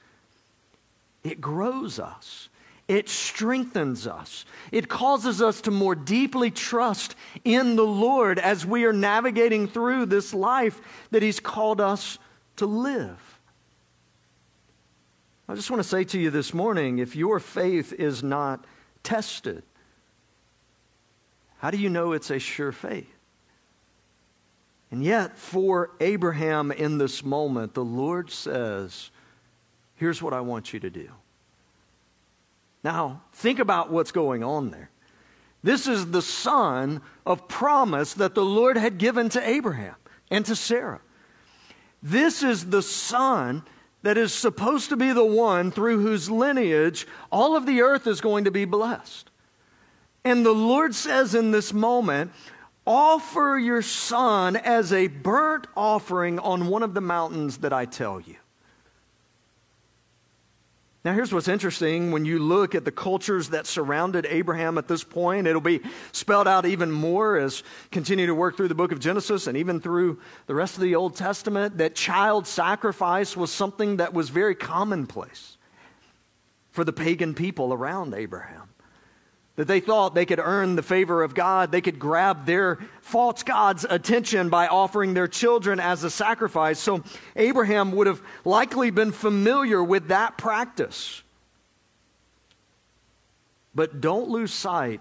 It 1.24 1.40
grows 1.40 1.98
us. 1.98 2.47
It 2.88 3.10
strengthens 3.10 4.06
us. 4.06 4.46
It 4.72 4.88
causes 4.88 5.42
us 5.42 5.60
to 5.62 5.70
more 5.70 5.94
deeply 5.94 6.50
trust 6.50 7.14
in 7.44 7.76
the 7.76 7.86
Lord 7.86 8.38
as 8.38 8.64
we 8.64 8.86
are 8.86 8.94
navigating 8.94 9.68
through 9.68 10.06
this 10.06 10.32
life 10.32 10.80
that 11.10 11.22
He's 11.22 11.38
called 11.38 11.82
us 11.82 12.18
to 12.56 12.64
live. 12.64 13.38
I 15.46 15.54
just 15.54 15.70
want 15.70 15.82
to 15.82 15.88
say 15.88 16.04
to 16.04 16.18
you 16.18 16.30
this 16.30 16.54
morning 16.54 16.98
if 16.98 17.14
your 17.14 17.40
faith 17.40 17.92
is 17.92 18.22
not 18.22 18.64
tested, 19.02 19.62
how 21.58 21.70
do 21.70 21.76
you 21.78 21.90
know 21.90 22.12
it's 22.12 22.30
a 22.30 22.38
sure 22.38 22.72
faith? 22.72 23.12
And 24.90 25.04
yet, 25.04 25.36
for 25.36 25.90
Abraham 26.00 26.72
in 26.72 26.96
this 26.96 27.22
moment, 27.22 27.74
the 27.74 27.84
Lord 27.84 28.30
says, 28.30 29.10
Here's 29.96 30.22
what 30.22 30.32
I 30.32 30.40
want 30.40 30.72
you 30.72 30.80
to 30.80 30.88
do. 30.88 31.10
Now, 32.84 33.22
think 33.32 33.58
about 33.58 33.90
what's 33.90 34.12
going 34.12 34.44
on 34.44 34.70
there. 34.70 34.90
This 35.62 35.86
is 35.86 36.10
the 36.10 36.22
son 36.22 37.02
of 37.26 37.48
promise 37.48 38.14
that 38.14 38.34
the 38.34 38.44
Lord 38.44 38.76
had 38.76 38.98
given 38.98 39.28
to 39.30 39.48
Abraham 39.48 39.96
and 40.30 40.46
to 40.46 40.54
Sarah. 40.54 41.00
This 42.02 42.42
is 42.42 42.70
the 42.70 42.82
son 42.82 43.64
that 44.02 44.16
is 44.16 44.32
supposed 44.32 44.88
to 44.90 44.96
be 44.96 45.12
the 45.12 45.24
one 45.24 45.72
through 45.72 46.00
whose 46.00 46.30
lineage 46.30 47.06
all 47.32 47.56
of 47.56 47.66
the 47.66 47.80
earth 47.80 48.06
is 48.06 48.20
going 48.20 48.44
to 48.44 48.50
be 48.50 48.64
blessed. 48.64 49.30
And 50.24 50.46
the 50.46 50.52
Lord 50.52 50.94
says 50.94 51.34
in 51.34 51.50
this 51.50 51.72
moment, 51.72 52.30
offer 52.86 53.58
your 53.58 53.82
son 53.82 54.56
as 54.56 54.92
a 54.92 55.08
burnt 55.08 55.66
offering 55.76 56.38
on 56.38 56.68
one 56.68 56.82
of 56.82 56.94
the 56.94 57.00
mountains 57.00 57.58
that 57.58 57.72
I 57.72 57.84
tell 57.84 58.20
you. 58.20 58.36
Now, 61.08 61.14
here's 61.14 61.32
what's 61.32 61.48
interesting 61.48 62.10
when 62.10 62.26
you 62.26 62.38
look 62.38 62.74
at 62.74 62.84
the 62.84 62.92
cultures 62.92 63.48
that 63.48 63.66
surrounded 63.66 64.26
Abraham 64.28 64.76
at 64.76 64.88
this 64.88 65.02
point. 65.02 65.46
It'll 65.46 65.58
be 65.58 65.80
spelled 66.12 66.46
out 66.46 66.66
even 66.66 66.90
more 66.90 67.38
as 67.38 67.62
continue 67.90 68.26
to 68.26 68.34
work 68.34 68.58
through 68.58 68.68
the 68.68 68.74
book 68.74 68.92
of 68.92 69.00
Genesis 69.00 69.46
and 69.46 69.56
even 69.56 69.80
through 69.80 70.20
the 70.48 70.54
rest 70.54 70.74
of 70.74 70.82
the 70.82 70.94
Old 70.96 71.16
Testament 71.16 71.78
that 71.78 71.94
child 71.94 72.46
sacrifice 72.46 73.38
was 73.38 73.50
something 73.50 73.96
that 73.96 74.12
was 74.12 74.28
very 74.28 74.54
commonplace 74.54 75.56
for 76.72 76.84
the 76.84 76.92
pagan 76.92 77.32
people 77.32 77.72
around 77.72 78.12
Abraham 78.12 78.67
that 79.58 79.66
they 79.66 79.80
thought 79.80 80.14
they 80.14 80.24
could 80.24 80.38
earn 80.38 80.76
the 80.76 80.84
favor 80.84 81.20
of 81.20 81.34
God. 81.34 81.72
They 81.72 81.80
could 81.80 81.98
grab 81.98 82.46
their 82.46 82.78
false 83.00 83.42
God's 83.42 83.84
attention 83.90 84.50
by 84.50 84.68
offering 84.68 85.14
their 85.14 85.26
children 85.26 85.80
as 85.80 86.04
a 86.04 86.10
sacrifice. 86.10 86.78
So 86.78 87.02
Abraham 87.34 87.90
would 87.90 88.06
have 88.06 88.22
likely 88.44 88.90
been 88.90 89.10
familiar 89.10 89.82
with 89.82 90.08
that 90.08 90.38
practice. 90.38 91.24
But 93.74 94.00
don't 94.00 94.28
lose 94.28 94.54
sight 94.54 95.00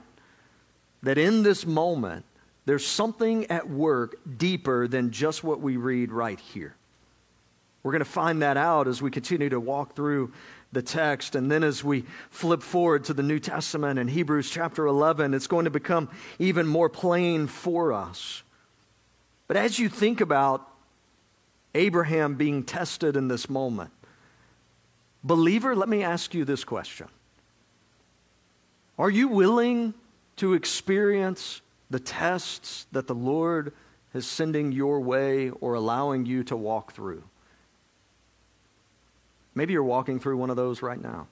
that 1.03 1.19
in 1.19 1.43
this 1.43 1.63
moment, 1.63 2.25
there's 2.65 2.85
something 2.85 3.45
at 3.51 3.69
work 3.69 4.15
deeper 4.39 4.87
than 4.87 5.11
just 5.11 5.43
what 5.43 5.61
we 5.61 5.77
read 5.77 6.11
right 6.11 6.39
here. 6.39 6.75
We're 7.83 7.91
going 7.91 7.99
to 7.99 8.05
find 8.05 8.41
that 8.41 8.57
out 8.57 8.87
as 8.87 9.03
we 9.03 9.11
continue 9.11 9.49
to 9.49 9.59
walk 9.59 9.95
through 9.95 10.33
the 10.71 10.81
text. 10.81 11.35
And 11.35 11.49
then 11.49 11.63
as 11.63 11.83
we 11.83 12.03
flip 12.29 12.61
forward 12.61 13.05
to 13.05 13.13
the 13.13 13.23
New 13.23 13.39
Testament 13.39 13.99
in 13.99 14.07
Hebrews 14.07 14.49
chapter 14.49 14.85
11, 14.85 15.33
it's 15.33 15.47
going 15.47 15.65
to 15.65 15.71
become 15.71 16.09
even 16.39 16.67
more 16.67 16.89
plain 16.89 17.47
for 17.47 17.93
us. 17.93 18.43
But 19.47 19.57
as 19.57 19.79
you 19.79 19.89
think 19.89 20.21
about 20.21 20.67
Abraham 21.73 22.35
being 22.35 22.63
tested 22.63 23.15
in 23.15 23.27
this 23.27 23.49
moment, 23.49 23.91
believer, 25.23 25.75
let 25.75 25.89
me 25.89 26.03
ask 26.03 26.33
you 26.33 26.43
this 26.43 26.63
question 26.63 27.07
Are 28.97 29.09
you 29.09 29.27
willing 29.29 29.93
to 30.37 30.53
experience 30.53 31.61
the 31.89 31.99
tests 31.99 32.87
that 32.91 33.07
the 33.07 33.15
Lord 33.15 33.73
is 34.13 34.27
sending 34.27 34.71
your 34.71 34.99
way 34.99 35.49
or 35.49 35.75
allowing 35.75 36.25
you 36.25 36.43
to 36.45 36.55
walk 36.57 36.93
through? 36.93 37.23
Maybe 39.57 39.73
you're 39.73 39.83
walking 39.83 40.19
through 40.19 40.37
one 40.37 40.51
of 40.51 40.55
those 40.55 40.83
right 40.83 41.01
now. 41.01 41.27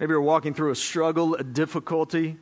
Maybe 0.00 0.10
you're 0.10 0.22
walking 0.22 0.54
through 0.54 0.70
a 0.70 0.76
struggle, 0.76 1.34
a 1.34 1.44
difficulty. 1.44 2.38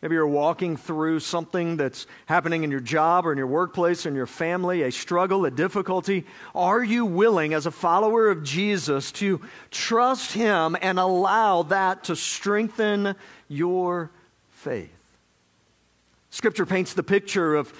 Maybe 0.00 0.14
you're 0.14 0.28
walking 0.28 0.76
through 0.76 1.18
something 1.18 1.76
that's 1.76 2.06
happening 2.26 2.62
in 2.62 2.70
your 2.70 2.78
job 2.78 3.26
or 3.26 3.32
in 3.32 3.38
your 3.38 3.48
workplace 3.48 4.06
or 4.06 4.10
in 4.10 4.14
your 4.14 4.26
family, 4.26 4.82
a 4.82 4.92
struggle, 4.92 5.44
a 5.46 5.50
difficulty. 5.50 6.26
Are 6.54 6.84
you 6.84 7.04
willing, 7.04 7.54
as 7.54 7.66
a 7.66 7.72
follower 7.72 8.28
of 8.28 8.44
Jesus, 8.44 9.10
to 9.12 9.40
trust 9.72 10.32
Him 10.32 10.76
and 10.80 11.00
allow 11.00 11.64
that 11.64 12.04
to 12.04 12.14
strengthen 12.14 13.16
your 13.48 14.12
faith? 14.50 14.92
Scripture 16.30 16.66
paints 16.66 16.94
the 16.94 17.02
picture 17.02 17.56
of 17.56 17.72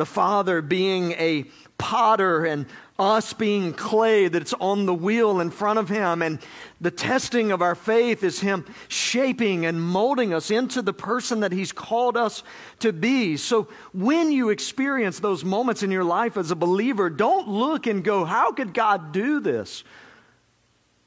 The 0.00 0.06
Father 0.06 0.62
being 0.62 1.12
a 1.12 1.44
potter 1.76 2.46
and 2.46 2.64
us 2.98 3.34
being 3.34 3.74
clay 3.74 4.28
that's 4.28 4.54
on 4.54 4.86
the 4.86 4.94
wheel 4.94 5.40
in 5.40 5.50
front 5.50 5.78
of 5.78 5.90
Him. 5.90 6.22
And 6.22 6.38
the 6.80 6.90
testing 6.90 7.52
of 7.52 7.60
our 7.60 7.74
faith 7.74 8.24
is 8.24 8.40
Him 8.40 8.64
shaping 8.88 9.66
and 9.66 9.78
molding 9.78 10.32
us 10.32 10.50
into 10.50 10.80
the 10.80 10.94
person 10.94 11.40
that 11.40 11.52
He's 11.52 11.70
called 11.70 12.16
us 12.16 12.42
to 12.78 12.94
be. 12.94 13.36
So 13.36 13.68
when 13.92 14.32
you 14.32 14.48
experience 14.48 15.18
those 15.18 15.44
moments 15.44 15.82
in 15.82 15.90
your 15.90 16.04
life 16.04 16.38
as 16.38 16.50
a 16.50 16.56
believer, 16.56 17.10
don't 17.10 17.46
look 17.46 17.86
and 17.86 18.02
go, 18.02 18.24
How 18.24 18.52
could 18.52 18.72
God 18.72 19.12
do 19.12 19.38
this? 19.38 19.84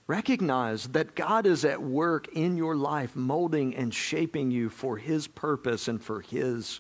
Recognize 0.06 0.86
that 0.90 1.16
God 1.16 1.48
is 1.48 1.66
at 1.66 1.82
work 1.82 2.28
in 2.36 2.58
your 2.58 2.76
life, 2.76 3.16
molding 3.16 3.76
and 3.76 3.92
shaping 3.92 4.52
you 4.52 4.70
for 4.70 4.98
His 4.98 5.26
purpose 5.26 5.88
and 5.88 6.00
for 6.00 6.22
His 6.22 6.80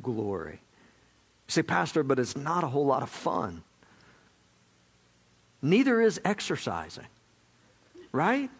glory. 0.00 0.60
You 1.48 1.52
say, 1.52 1.62
Pastor, 1.62 2.02
but 2.02 2.18
it's 2.18 2.36
not 2.36 2.62
a 2.62 2.66
whole 2.66 2.86
lot 2.86 3.02
of 3.02 3.08
fun. 3.08 3.62
Neither 5.62 6.00
is 6.00 6.20
exercising, 6.24 7.06
right? 8.12 8.50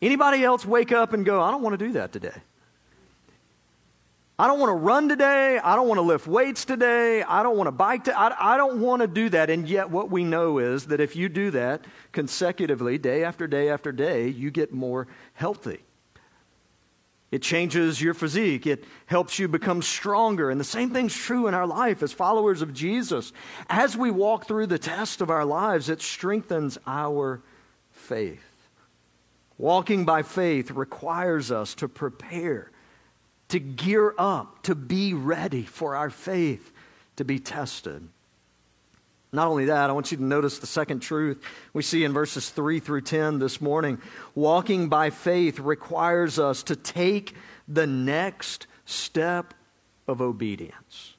Anybody 0.00 0.42
else 0.42 0.64
wake 0.64 0.90
up 0.90 1.12
and 1.12 1.24
go, 1.24 1.40
I 1.40 1.50
don't 1.50 1.62
want 1.62 1.78
to 1.78 1.86
do 1.86 1.92
that 1.92 2.12
today? 2.12 2.34
I 4.40 4.46
don't 4.46 4.60
want 4.60 4.70
to 4.70 4.74
run 4.74 5.08
today. 5.08 5.58
I 5.58 5.74
don't 5.74 5.88
want 5.88 5.98
to 5.98 6.02
lift 6.02 6.28
weights 6.28 6.64
today. 6.64 7.24
I 7.24 7.42
don't 7.42 7.56
want 7.56 7.66
to 7.66 7.72
bike. 7.72 8.04
To, 8.04 8.16
I, 8.16 8.54
I 8.54 8.56
don't 8.56 8.80
want 8.80 9.02
to 9.02 9.08
do 9.08 9.28
that. 9.30 9.50
And 9.50 9.68
yet, 9.68 9.90
what 9.90 10.10
we 10.10 10.22
know 10.22 10.58
is 10.58 10.86
that 10.86 11.00
if 11.00 11.16
you 11.16 11.28
do 11.28 11.50
that 11.50 11.84
consecutively, 12.12 12.98
day 12.98 13.24
after 13.24 13.48
day 13.48 13.68
after 13.68 13.90
day, 13.90 14.28
you 14.28 14.52
get 14.52 14.72
more 14.72 15.08
healthy. 15.34 15.80
It 17.30 17.42
changes 17.42 18.00
your 18.00 18.14
physique. 18.14 18.66
It 18.66 18.84
helps 19.06 19.38
you 19.38 19.48
become 19.48 19.82
stronger. 19.82 20.50
And 20.50 20.58
the 20.58 20.64
same 20.64 20.90
thing's 20.90 21.14
true 21.14 21.46
in 21.46 21.54
our 21.54 21.66
life 21.66 22.02
as 22.02 22.12
followers 22.12 22.62
of 22.62 22.72
Jesus. 22.72 23.32
As 23.68 23.96
we 23.96 24.10
walk 24.10 24.46
through 24.46 24.68
the 24.68 24.78
test 24.78 25.20
of 25.20 25.30
our 25.30 25.44
lives, 25.44 25.90
it 25.90 26.00
strengthens 26.00 26.78
our 26.86 27.42
faith. 27.90 28.40
Walking 29.58 30.04
by 30.04 30.22
faith 30.22 30.70
requires 30.70 31.50
us 31.50 31.74
to 31.76 31.88
prepare 31.88 32.70
to 33.48 33.58
gear 33.58 34.14
up, 34.18 34.62
to 34.62 34.74
be 34.74 35.14
ready 35.14 35.62
for 35.62 35.96
our 35.96 36.10
faith 36.10 36.72
to 37.16 37.24
be 37.24 37.38
tested. 37.38 38.08
Not 39.32 39.48
only 39.48 39.66
that, 39.66 39.90
I 39.90 39.92
want 39.92 40.10
you 40.10 40.16
to 40.16 40.24
notice 40.24 40.58
the 40.58 40.66
second 40.66 41.00
truth 41.00 41.42
we 41.74 41.82
see 41.82 42.04
in 42.04 42.12
verses 42.12 42.48
3 42.48 42.80
through 42.80 43.02
10 43.02 43.38
this 43.38 43.60
morning. 43.60 44.00
Walking 44.34 44.88
by 44.88 45.10
faith 45.10 45.58
requires 45.58 46.38
us 46.38 46.62
to 46.64 46.76
take 46.76 47.34
the 47.66 47.86
next 47.86 48.66
step 48.86 49.52
of 50.06 50.22
obedience. 50.22 51.14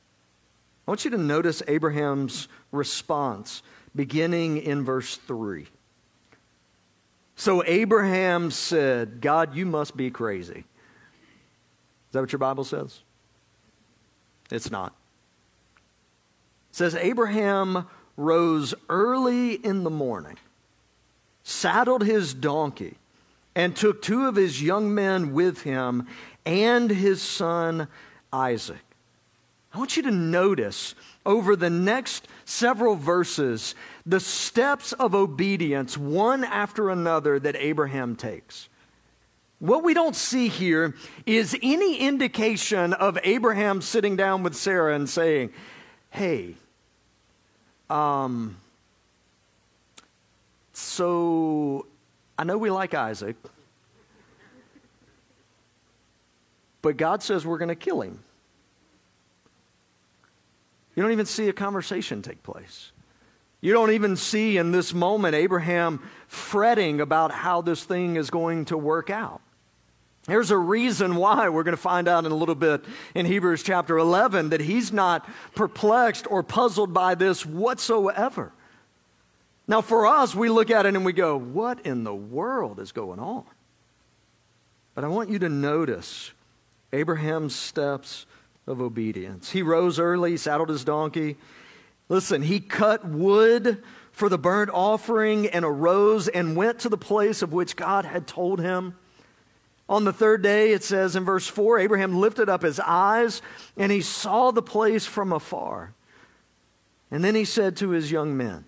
I 0.88 0.92
want 0.92 1.06
you 1.06 1.12
to 1.12 1.18
notice 1.18 1.62
Abraham's 1.68 2.48
response 2.72 3.62
beginning 3.96 4.58
in 4.58 4.84
verse 4.84 5.18
3. 5.18 5.68
So 7.36 7.64
Abraham 7.66 8.50
said, 8.50 9.22
God, 9.22 9.56
you 9.56 9.68
must 9.68 9.96
be 9.96 10.10
crazy. 10.10 10.58
Is 12.10 12.14
that 12.14 12.22
what 12.22 12.32
your 12.32 12.40
Bible 12.40 12.64
says? 12.64 13.02
It's 14.52 14.72
not. 14.72 14.94
It 16.72 16.76
says 16.76 16.96
Abraham 16.96 17.88
rose 18.20 18.74
early 18.90 19.54
in 19.54 19.84
the 19.84 19.90
morning, 19.90 20.38
saddled 21.44 22.04
his 22.04 22.34
donkey, 22.34 22.96
and 23.56 23.76
took 23.76 24.02
two 24.02 24.28
of 24.28 24.36
his 24.36 24.62
young 24.62 24.94
men 24.94 25.34
with 25.34 25.62
him 25.62 26.06
and 26.46 26.92
his 26.92 27.22
son 27.22 27.88
Isaac. 28.32 28.78
I 29.74 29.78
want 29.78 29.96
you 29.98 30.04
to 30.04 30.12
notice 30.12 30.96
over 31.26 31.56
the 31.56 31.70
next 31.70 32.28
several 32.46 32.96
verses 32.96 33.76
the 34.06 34.20
steps 34.20 34.94
of 34.94 35.16
obedience, 35.16 35.98
one 35.98 36.44
after 36.44 36.90
another, 36.90 37.40
that 37.40 37.56
Abraham 37.56 38.16
takes. 38.16 38.68
What 39.60 39.84
we 39.84 39.94
don't 39.94 40.16
see 40.16 40.48
here 40.48 40.96
is 41.26 41.56
any 41.62 41.98
indication 41.98 42.94
of 42.94 43.20
Abraham 43.24 43.82
sitting 43.82 44.16
down 44.16 44.42
with 44.42 44.56
Sarah 44.56 44.96
and 44.96 45.10
saying, 45.10 45.52
Hey, 46.10 46.56
um, 47.90 48.58
so 50.74 51.86
I 52.38 52.44
know 52.44 52.58
we 52.58 52.70
like 52.70 52.94
Isaac, 52.94 53.36
but 56.82 56.98
God 56.98 57.22
says 57.24 57.46
we're 57.46 57.58
going 57.58 57.70
to 57.70 57.76
kill 57.76 58.02
him. 58.02 58.20
You 60.96 61.04
don't 61.04 61.12
even 61.12 61.26
see 61.26 61.48
a 61.50 61.54
conversation 61.54 62.22
take 62.22 62.44
place. 62.44 62.92
You 63.62 63.74
don't 63.74 63.92
even 63.92 64.16
see 64.16 64.58
in 64.58 64.72
this 64.72 64.94
moment 64.94 65.36
Abraham 65.36 66.02
fretting 66.28 67.02
about 67.02 67.32
how 67.32 67.62
this 67.62 67.84
thing 67.84 68.16
is 68.16 68.30
going 68.30 68.66
to 68.66 68.78
work 68.78 69.10
out. 69.10 69.42
There's 70.30 70.52
a 70.52 70.58
reason 70.58 71.16
why 71.16 71.50
we're 71.50 71.64
going 71.64 71.76
to 71.76 71.82
find 71.82 72.08
out 72.08 72.26
in 72.26 72.32
a 72.32 72.36
little 72.36 72.56
bit 72.56 72.86
in 73.16 73.26
Hebrews 73.26 73.64
chapter 73.64 73.98
11 73.98 74.50
that 74.50 74.62
he's 74.62 74.94
not 74.94 75.28
perplexed 75.56 76.28
or 76.30 76.44
puzzled 76.44 76.94
by 76.94 77.16
this 77.16 77.46
whatsoever. 77.46 78.54
Now, 79.68 79.82
for 79.82 80.08
us, 80.08 80.34
we 80.34 80.50
look 80.50 80.72
at 80.72 80.86
it 80.86 80.96
and 80.96 81.06
we 81.06 81.14
go, 81.14 81.38
What 81.38 81.86
in 81.86 82.04
the 82.04 82.16
world 82.16 82.80
is 82.80 82.92
going 82.92 83.20
on? 83.20 83.44
But 84.96 85.04
I 85.04 85.08
want 85.08 85.30
you 85.30 85.40
to 85.40 85.50
notice 85.50 86.32
Abraham's 86.92 87.56
steps 87.56 88.26
of 88.68 88.82
obedience. 88.82 89.52
He 89.52 89.62
rose 89.62 90.00
early, 90.00 90.38
saddled 90.38 90.70
his 90.70 90.84
donkey. 90.84 91.38
Listen, 92.08 92.42
he 92.42 92.60
cut 92.60 93.06
wood 93.06 93.84
for 94.12 94.30
the 94.30 94.38
burnt 94.38 94.72
offering 94.74 95.48
and 95.48 95.64
arose 95.64 96.28
and 96.28 96.56
went 96.56 96.80
to 96.80 96.90
the 96.90 96.98
place 96.98 97.42
of 97.42 97.54
which 97.54 97.76
God 97.76 98.06
had 98.06 98.28
told 98.28 98.60
him. 98.60 98.96
On 99.90 100.04
the 100.04 100.14
third 100.14 100.44
day, 100.44 100.72
it 100.72 100.84
says 100.84 101.16
in 101.16 101.26
verse 101.26 101.48
4 101.48 101.80
Abraham 101.80 102.20
lifted 102.20 102.48
up 102.48 102.62
his 102.62 102.80
eyes 102.80 103.42
and 103.76 103.92
he 103.92 104.02
saw 104.02 104.52
the 104.52 104.62
place 104.62 105.08
from 105.08 105.34
afar. 105.34 105.94
And 107.10 107.24
then 107.24 107.34
he 107.34 107.44
said 107.44 107.76
to 107.78 107.90
his 107.90 108.12
young 108.12 108.38
men, 108.38 108.66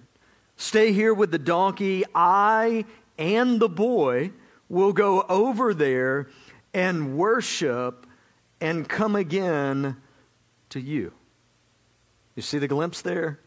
Stay 0.58 0.92
here 0.92 1.14
with 1.14 1.32
the 1.32 1.38
donkey. 1.38 2.04
I 2.16 2.86
and 3.20 3.60
the 3.60 3.70
boy 3.70 4.32
will 4.68 4.94
go 4.94 5.22
over 5.30 5.76
there 5.76 6.28
and 6.74 7.16
worship 7.18 8.08
and 8.60 8.90
come 8.90 9.16
again 9.16 9.98
to 10.70 10.80
you. 10.80 11.14
You 12.36 12.42
see 12.42 12.58
the 12.58 12.68
glimpse 12.68 13.02
there? 13.02 13.40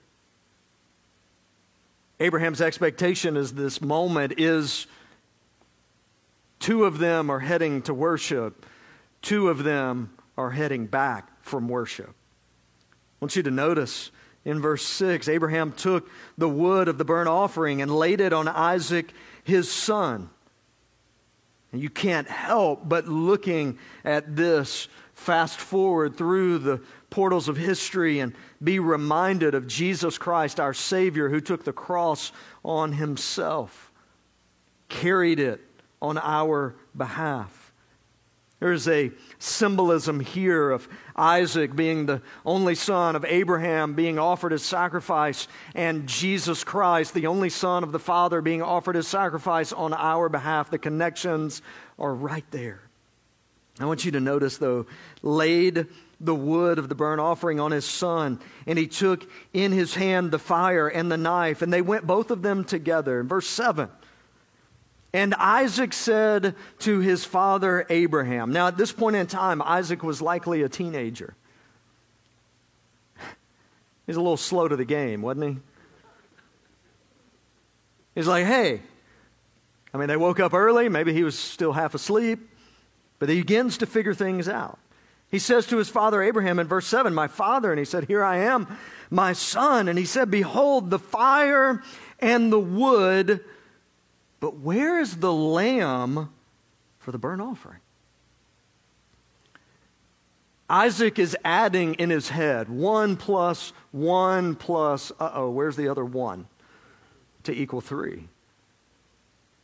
Abraham's 2.20 2.60
expectation 2.60 3.37
is 3.37 3.54
this 3.54 3.80
moment 3.80 4.34
is 4.38 4.87
Two 6.64 6.87
of 6.87 6.96
them 6.96 7.29
are 7.29 7.40
heading 7.40 7.83
to 7.83 7.92
worship, 7.92 8.64
two 9.20 9.50
of 9.50 9.64
them 9.64 10.16
are 10.38 10.53
heading 10.53 10.87
back 10.87 11.29
from 11.42 11.68
worship. 11.68 12.09
I 12.09 12.14
want 13.20 13.37
you 13.37 13.42
to 13.42 13.50
notice 13.50 14.11
in 14.46 14.62
verse 14.62 14.83
6 14.83 15.29
Abraham 15.29 15.72
took 15.72 16.09
the 16.38 16.48
wood 16.48 16.88
of 16.88 16.96
the 16.96 17.05
burnt 17.05 17.29
offering 17.29 17.83
and 17.83 17.94
laid 17.94 18.22
it 18.22 18.33
on 18.33 18.48
Isaac, 18.48 19.12
his 19.42 19.70
son. 19.70 20.31
And 21.70 21.83
you 21.83 21.90
can't 21.90 22.31
help 22.31 22.88
but 22.88 23.09
looking 23.09 23.79
at 24.03 24.35
this 24.35 24.88
fast 25.12 25.61
forward 25.61 26.16
through 26.16 26.61
the 26.61 26.81
portals 27.11 27.46
of 27.46 27.59
history 27.59 28.20
and 28.20 28.35
be 28.62 28.79
reminded 28.79 29.55
of 29.55 29.66
Jesus 29.66 30.16
Christ, 30.16 30.59
our 30.59 30.72
Savior, 30.72 31.29
who 31.29 31.42
took 31.42 31.64
the 31.64 31.74
cross 31.74 32.33
on 32.64 32.94
himself, 32.94 33.92
carried 34.88 35.38
it 35.38 35.61
on 36.05 36.19
our 36.19 36.75
behalf. 36.97 37.73
There's 38.61 38.88
a 38.88 39.11
symbolism 39.38 40.21
here 40.21 40.71
of 40.71 40.88
Isaac 41.17 41.75
being 41.75 42.07
the 42.07 42.23
only 42.47 42.75
son 42.75 43.17
of 43.17 43.25
Abraham 43.25 43.95
being 43.95 44.19
offered 44.19 44.53
as 44.53 44.62
sacrifice, 44.62 45.49
and 45.75 46.07
Jesus 46.07 46.64
Christ, 46.64 47.12
the 47.14 47.27
only 47.27 47.51
son 47.51 47.83
of 47.83 47.93
the 47.93 47.99
Father, 47.99 48.40
being 48.40 48.62
offered 48.62 48.97
as 48.97 49.07
sacrifice 49.07 49.73
on 49.73 49.93
our 49.93 50.29
behalf. 50.29 50.71
The 50.71 50.79
connections 50.79 51.62
are 51.99 52.14
right 52.14 52.47
there. 52.53 52.81
I 53.81 53.87
want 53.87 54.05
you 54.05 54.12
to 54.12 54.21
notice, 54.21 54.57
though, 54.57 54.87
laid 55.21 55.87
the 56.21 56.35
wood 56.35 56.79
of 56.79 56.88
the 56.88 56.95
burnt 56.95 57.21
offering 57.21 57.61
on 57.61 57.73
his 57.73 57.85
son, 57.85 58.40
and 58.67 58.79
he 58.79 58.87
took 58.87 59.29
in 59.53 59.73
his 59.73 59.95
hand 59.95 60.31
the 60.31 60.38
fire 60.38 60.88
and 60.88 61.11
the 61.11 61.17
knife, 61.17 61.61
and 61.61 61.73
they 61.73 61.83
went 61.83 62.07
both 62.07 62.31
of 62.31 62.43
them 62.43 62.64
together. 62.64 63.23
Verse 63.25 63.49
7, 63.49 63.90
and 65.14 65.33
Isaac 65.35 65.92
said 65.92 66.57
to 66.81 66.98
his 66.98 67.24
father 67.24 67.87
Abraham. 67.88 68.53
Now, 68.53 68.66
at 68.66 68.77
this 68.77 68.90
point 68.90 69.14
in 69.14 69.29
time, 69.29 69.62
Isaac 69.62 70.03
was 70.03 70.20
likely 70.20 70.62
a 70.62 70.68
teenager. 70.68 71.37
He's 74.07 74.16
a 74.16 74.20
little 74.20 74.37
slow 74.37 74.66
to 74.66 74.74
the 74.74 74.85
game, 74.85 75.22
wasn't 75.22 75.55
he? 75.55 75.61
He's 78.16 78.27
like, 78.27 78.44
hey, 78.44 78.83
I 79.92 79.98
mean, 79.98 80.09
they 80.09 80.16
woke 80.16 80.40
up 80.40 80.53
early. 80.53 80.88
Maybe 80.88 81.12
he 81.12 81.22
was 81.22 81.38
still 81.38 81.72
half 81.72 81.94
asleep, 81.94 82.40
but 83.20 83.29
he 83.29 83.37
begins 83.40 83.79
to 83.79 83.87
figure 83.87 84.14
things 84.14 84.48
out. 84.48 84.81
He 85.31 85.38
says 85.38 85.66
to 85.68 85.79
his 85.79 85.88
father 85.88 86.22
Abraham 86.22 86.59
in 86.59 86.66
verse 86.66 86.87
7, 86.88 87.14
My 87.14 87.29
father, 87.29 87.70
and 87.70 87.79
he 87.79 87.85
said, 87.85 88.05
Here 88.05 88.24
I 88.24 88.38
am, 88.38 88.66
my 89.11 89.33
son. 89.33 89.87
And 89.87 89.96
he 89.96 90.07
said, 90.07 90.29
Behold, 90.29 90.90
the 90.90 90.98
fire 90.98 91.85
and 92.18 92.53
the 92.53 92.59
wood, 92.59 93.44
but 94.44 94.59
where 94.59 95.00
is 95.00 95.16
the 95.16 95.33
lamb 95.33 96.28
for 96.98 97.12
the 97.12 97.16
burnt 97.16 97.40
offering? 97.40 97.78
Isaac 100.68 101.18
is 101.18 101.35
adding 101.42 101.94
in 101.94 102.11
his 102.11 102.28
head 102.28 102.68
one 102.68 103.16
plus 103.16 103.72
one 103.90 104.54
plus, 104.54 105.11
uh 105.18 105.30
oh, 105.33 105.48
where's 105.48 105.76
the 105.76 105.88
other 105.88 106.04
one? 106.04 106.46
To 107.44 107.54
equal 107.54 107.80
three. 107.80 108.28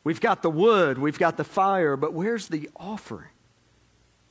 We've 0.03 0.19
got 0.19 0.41
the 0.41 0.49
wood, 0.49 0.97
we've 0.97 1.19
got 1.19 1.37
the 1.37 1.45
fire, 1.45 1.95
but 1.99 2.15
where's 2.15 2.49
the 2.49 2.71
offering? 2.75 3.29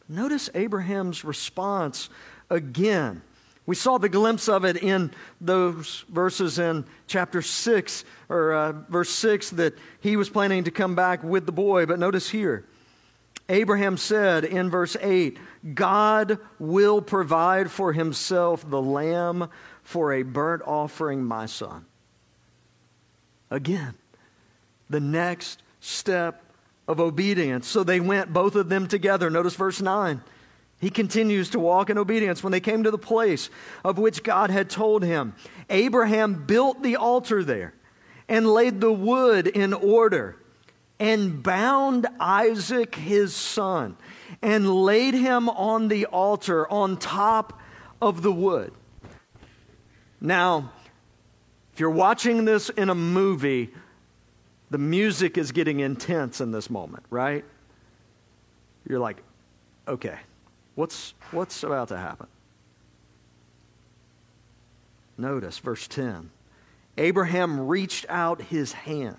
Notice 0.08 0.50
Abraham's 0.56 1.24
response 1.24 2.10
again. 2.50 3.22
We 3.70 3.76
saw 3.76 4.00
the 4.00 4.10
glimpse 4.10 4.50
of 4.50 4.66
it 4.66 4.78
in 4.78 5.12
those 5.40 6.04
verses 6.10 6.58
in 6.58 6.86
chapter 7.06 7.44
6, 7.44 8.04
or 8.28 8.52
uh, 8.52 8.72
verse 8.90 9.12
6, 9.12 9.52
that 9.52 9.78
he 10.00 10.16
was 10.16 10.28
planning 10.28 10.64
to 10.64 10.72
come 10.72 10.96
back 10.96 11.24
with 11.24 11.46
the 11.46 11.52
boy. 11.52 11.86
But 11.86 12.00
notice 12.00 12.32
here, 12.32 12.66
Abraham 13.48 13.98
said 13.98 14.44
in 14.44 14.72
verse 14.72 14.98
8, 15.00 15.38
God 15.76 16.40
will 16.58 17.00
provide 17.00 17.70
for 17.70 17.94
himself 17.94 18.68
the 18.68 18.82
lamb 18.82 19.52
for 19.84 20.14
a 20.14 20.24
burnt 20.24 20.64
offering, 20.66 21.24
my 21.24 21.46
son. 21.46 21.86
Again, 23.52 23.94
the 24.90 25.00
next 25.00 25.62
step 25.80 26.44
of 26.88 27.00
obedience. 27.00 27.68
So 27.68 27.84
they 27.84 28.00
went, 28.00 28.34
both 28.34 28.56
of 28.56 28.68
them 28.68 28.88
together. 28.88 29.30
Notice 29.30 29.54
verse 29.54 29.80
9. 29.80 30.24
He 30.80 30.90
continues 30.90 31.50
to 31.50 31.60
walk 31.60 31.90
in 31.90 31.98
obedience 31.98 32.42
when 32.42 32.52
they 32.52 32.62
came 32.62 32.84
to 32.84 32.92
the 32.92 32.98
place 32.98 33.50
of 33.84 33.98
which 33.98 34.24
God 34.24 34.50
had 34.50 34.70
told 34.70 35.04
him. 35.04 35.34
Abraham 35.70 36.46
built 36.46 36.82
the 36.84 36.96
altar 36.96 37.44
there 37.44 37.74
and 38.30 38.48
laid 38.48 38.80
the 38.80 38.92
wood 38.92 39.48
in 39.48 39.74
order 39.74 40.38
and 41.00 41.44
bound 41.44 42.08
Isaac 42.20 42.96
his 42.96 43.36
son 43.36 43.98
and 44.42 44.70
laid 44.74 45.14
him 45.14 45.50
on 45.50 45.90
the 45.90 46.06
altar 46.06 46.70
on 46.72 46.98
top 46.98 47.60
of 48.02 48.22
the 48.22 48.32
wood. 48.32 48.74
Now, 50.22 50.72
if 51.74 51.80
you're 51.80 51.90
watching 51.90 52.46
this 52.46 52.70
in 52.70 52.90
a 52.90 52.96
movie, 52.96 53.70
the 54.70 54.78
music 54.78 55.38
is 55.38 55.52
getting 55.52 55.80
intense 55.80 56.42
in 56.42 56.52
this 56.52 56.70
moment, 56.70 57.04
right? 57.10 57.44
You're 58.88 59.00
like, 59.00 59.24
okay, 59.88 60.20
what's, 60.76 61.14
what's 61.32 61.64
about 61.64 61.90
to 61.90 61.98
happen? 61.98 62.28
Notice 65.18 65.60
verse 65.60 65.88
10. 65.88 66.32
Abraham 66.98 67.68
reached 67.68 68.06
out 68.10 68.42
his 68.42 68.74
hand 68.74 69.18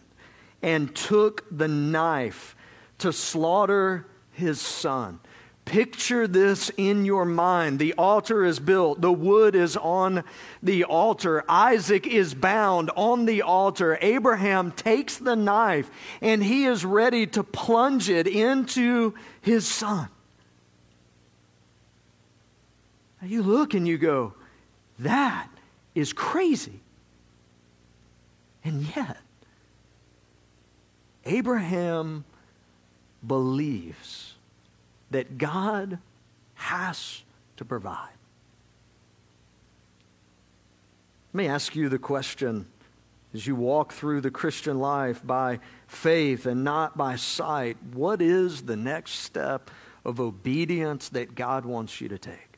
and 0.63 0.95
took 0.95 1.45
the 1.51 1.69
knife 1.69 2.57
to 2.99 3.13
slaughter 3.13 4.07
his 4.33 4.61
son. 4.61 5.21
Picture 5.65 6.27
this 6.27 6.71
in 6.77 7.05
your 7.05 7.25
mind. 7.25 7.79
The 7.79 7.95
altar 7.95 8.45
is 8.45 8.59
built, 8.59 9.01
the 9.01 9.13
wood 9.13 9.55
is 9.55 9.77
on 9.77 10.25
the 10.63 10.85
altar, 10.85 11.45
Isaac 11.49 12.07
is 12.07 12.35
bound 12.35 12.91
on 12.97 13.25
the 13.25 13.43
altar. 13.43 13.97
Abraham 14.01 14.73
takes 14.73 15.19
the 15.19 15.37
knife 15.37 15.91
and 16.21 16.43
he 16.43 16.65
is 16.65 16.85
ready 16.85 17.27
to 17.29 17.45
plunge 17.45 18.09
it 18.09 18.27
into 18.27 19.15
his 19.43 19.67
son. 19.67 20.09
Now 23.21 23.29
you 23.29 23.43
look 23.43 23.75
and 23.75 23.87
you 23.87 23.99
go, 23.99 24.35
that 25.01 25.49
is 25.95 26.13
crazy. 26.13 26.81
And 28.65 28.83
yet, 28.95 29.19
Abraham 31.25 32.25
believes 33.27 34.35
that 35.11 35.39
God 35.39 35.99
has 36.55 37.23
to 37.57 37.65
provide. 37.65 38.09
Let 41.33 41.39
me 41.39 41.49
ask 41.49 41.77
you 41.77 41.89
the 41.89 41.99
question 41.99 42.67
as 43.33 43.47
you 43.47 43.55
walk 43.55 43.93
through 43.93 44.21
the 44.21 44.31
Christian 44.31 44.79
life 44.79 45.25
by 45.25 45.61
faith 45.87 46.47
and 46.47 46.65
not 46.65 46.97
by 46.97 47.17
sight 47.17 47.77
what 47.93 48.21
is 48.21 48.63
the 48.63 48.77
next 48.77 49.13
step 49.13 49.71
of 50.05 50.21
obedience 50.21 51.09
that 51.11 51.35
God 51.35 51.65
wants 51.65 52.01
you 52.01 52.09
to 52.09 52.19
take? 52.19 52.50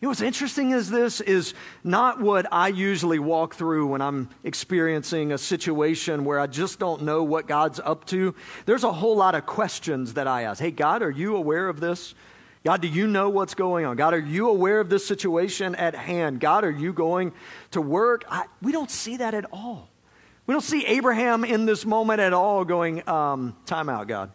You 0.00 0.06
know 0.06 0.10
what's 0.10 0.20
interesting 0.20 0.70
is 0.70 0.88
this 0.90 1.20
is 1.20 1.54
not 1.82 2.20
what 2.20 2.46
I 2.52 2.68
usually 2.68 3.18
walk 3.18 3.56
through 3.56 3.88
when 3.88 4.00
I'm 4.00 4.28
experiencing 4.44 5.32
a 5.32 5.38
situation 5.38 6.24
where 6.24 6.38
I 6.38 6.46
just 6.46 6.78
don't 6.78 7.02
know 7.02 7.24
what 7.24 7.48
God's 7.48 7.80
up 7.80 8.04
to. 8.06 8.32
There's 8.64 8.84
a 8.84 8.92
whole 8.92 9.16
lot 9.16 9.34
of 9.34 9.44
questions 9.44 10.14
that 10.14 10.28
I 10.28 10.42
ask. 10.42 10.60
Hey, 10.60 10.70
God, 10.70 11.02
are 11.02 11.10
you 11.10 11.34
aware 11.34 11.68
of 11.68 11.80
this? 11.80 12.14
God, 12.64 12.80
do 12.80 12.86
you 12.86 13.08
know 13.08 13.28
what's 13.28 13.54
going 13.54 13.86
on? 13.86 13.96
God, 13.96 14.14
are 14.14 14.20
you 14.20 14.48
aware 14.48 14.78
of 14.78 14.88
this 14.88 15.04
situation 15.04 15.74
at 15.74 15.96
hand? 15.96 16.38
God, 16.38 16.62
are 16.62 16.70
you 16.70 16.92
going 16.92 17.32
to 17.72 17.80
work? 17.80 18.24
I, 18.30 18.44
we 18.62 18.70
don't 18.70 18.92
see 18.92 19.16
that 19.16 19.34
at 19.34 19.46
all. 19.52 19.88
We 20.46 20.52
don't 20.52 20.62
see 20.62 20.86
Abraham 20.86 21.44
in 21.44 21.66
this 21.66 21.84
moment 21.84 22.20
at 22.20 22.32
all 22.32 22.64
going, 22.64 23.06
um, 23.08 23.56
time 23.66 23.88
out, 23.88 24.06
God. 24.06 24.30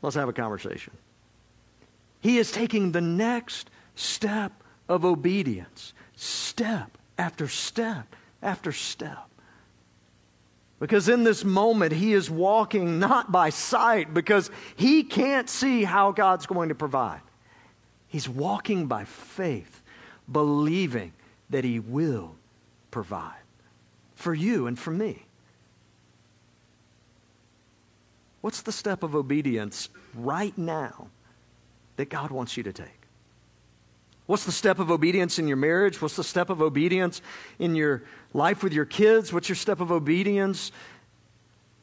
Let's 0.00 0.16
have 0.16 0.28
a 0.28 0.32
conversation. 0.32 0.94
He 2.20 2.38
is 2.38 2.50
taking 2.50 2.92
the 2.92 3.02
next 3.02 3.70
step 3.96 4.52
of 4.88 5.04
obedience, 5.04 5.92
step 6.14 6.96
after 7.18 7.48
step 7.48 8.14
after 8.40 8.70
step. 8.70 9.28
Because 10.78 11.08
in 11.08 11.24
this 11.24 11.42
moment, 11.42 11.92
he 11.92 12.12
is 12.12 12.30
walking 12.30 12.98
not 12.98 13.32
by 13.32 13.50
sight 13.50 14.12
because 14.12 14.50
he 14.76 15.02
can't 15.02 15.48
see 15.48 15.84
how 15.84 16.12
God's 16.12 16.46
going 16.46 16.68
to 16.68 16.74
provide. 16.74 17.22
He's 18.08 18.28
walking 18.28 18.86
by 18.86 19.04
faith, 19.04 19.82
believing 20.30 21.12
that 21.50 21.64
he 21.64 21.80
will 21.80 22.36
provide 22.90 23.32
for 24.14 24.34
you 24.34 24.66
and 24.66 24.78
for 24.78 24.90
me. 24.90 25.24
What's 28.42 28.62
the 28.62 28.72
step 28.72 29.02
of 29.02 29.14
obedience 29.14 29.88
right 30.14 30.56
now 30.56 31.08
that 31.96 32.10
God 32.10 32.30
wants 32.30 32.56
you 32.56 32.62
to 32.62 32.72
take? 32.72 32.95
What's 34.26 34.44
the 34.44 34.52
step 34.52 34.78
of 34.80 34.90
obedience 34.90 35.38
in 35.38 35.46
your 35.46 35.56
marriage? 35.56 36.02
What's 36.02 36.16
the 36.16 36.24
step 36.24 36.50
of 36.50 36.60
obedience 36.60 37.22
in 37.58 37.76
your 37.76 38.02
life 38.34 38.62
with 38.62 38.72
your 38.72 38.84
kids? 38.84 39.32
What's 39.32 39.48
your 39.48 39.56
step 39.56 39.80
of 39.80 39.92
obedience 39.92 40.72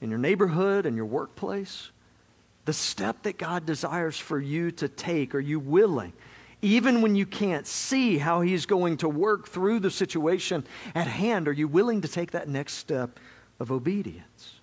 in 0.02 0.10
your 0.10 0.20
neighborhood 0.20 0.86
and 0.86 0.98
your 0.98 1.06
workplace? 1.06 1.90
The 2.66 2.74
step 2.74 3.24
that 3.24 3.38
God 3.38 3.66
desires 3.66 4.18
for 4.18 4.40
you 4.40 4.72
to 4.72 4.90
take, 4.90 5.34
are 5.36 5.40
you 5.40 5.60
willing? 5.60 6.14
Even 6.62 7.02
when 7.02 7.16
you 7.16 7.26
can't 7.26 7.68
see 7.68 8.18
how 8.18 8.42
He's 8.42 8.66
going 8.66 8.98
to 8.98 9.10
work 9.10 9.48
through 9.48 9.80
the 9.80 9.92
situation 9.92 10.66
at 10.96 11.08
hand, 11.08 11.48
are 11.48 11.54
you 11.54 11.68
willing 11.68 12.02
to 12.02 12.08
take 12.08 12.32
that 12.32 12.48
next 12.48 12.74
step 12.74 13.20
of 13.60 13.72
obedience? 13.72 14.60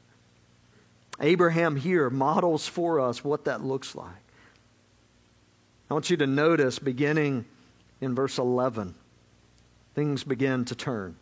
Abraham 1.20 1.76
here 1.76 2.08
models 2.08 2.66
for 2.66 3.00
us 3.00 3.22
what 3.22 3.44
that 3.44 3.62
looks 3.62 3.94
like. 3.94 4.08
I 5.90 5.94
want 5.94 6.08
you 6.08 6.16
to 6.18 6.26
notice 6.26 6.78
beginning 6.78 7.44
in 8.00 8.14
verse 8.14 8.38
11, 8.38 8.94
things 9.94 10.24
begin 10.24 10.64
to 10.66 10.74
turn. 10.74 11.16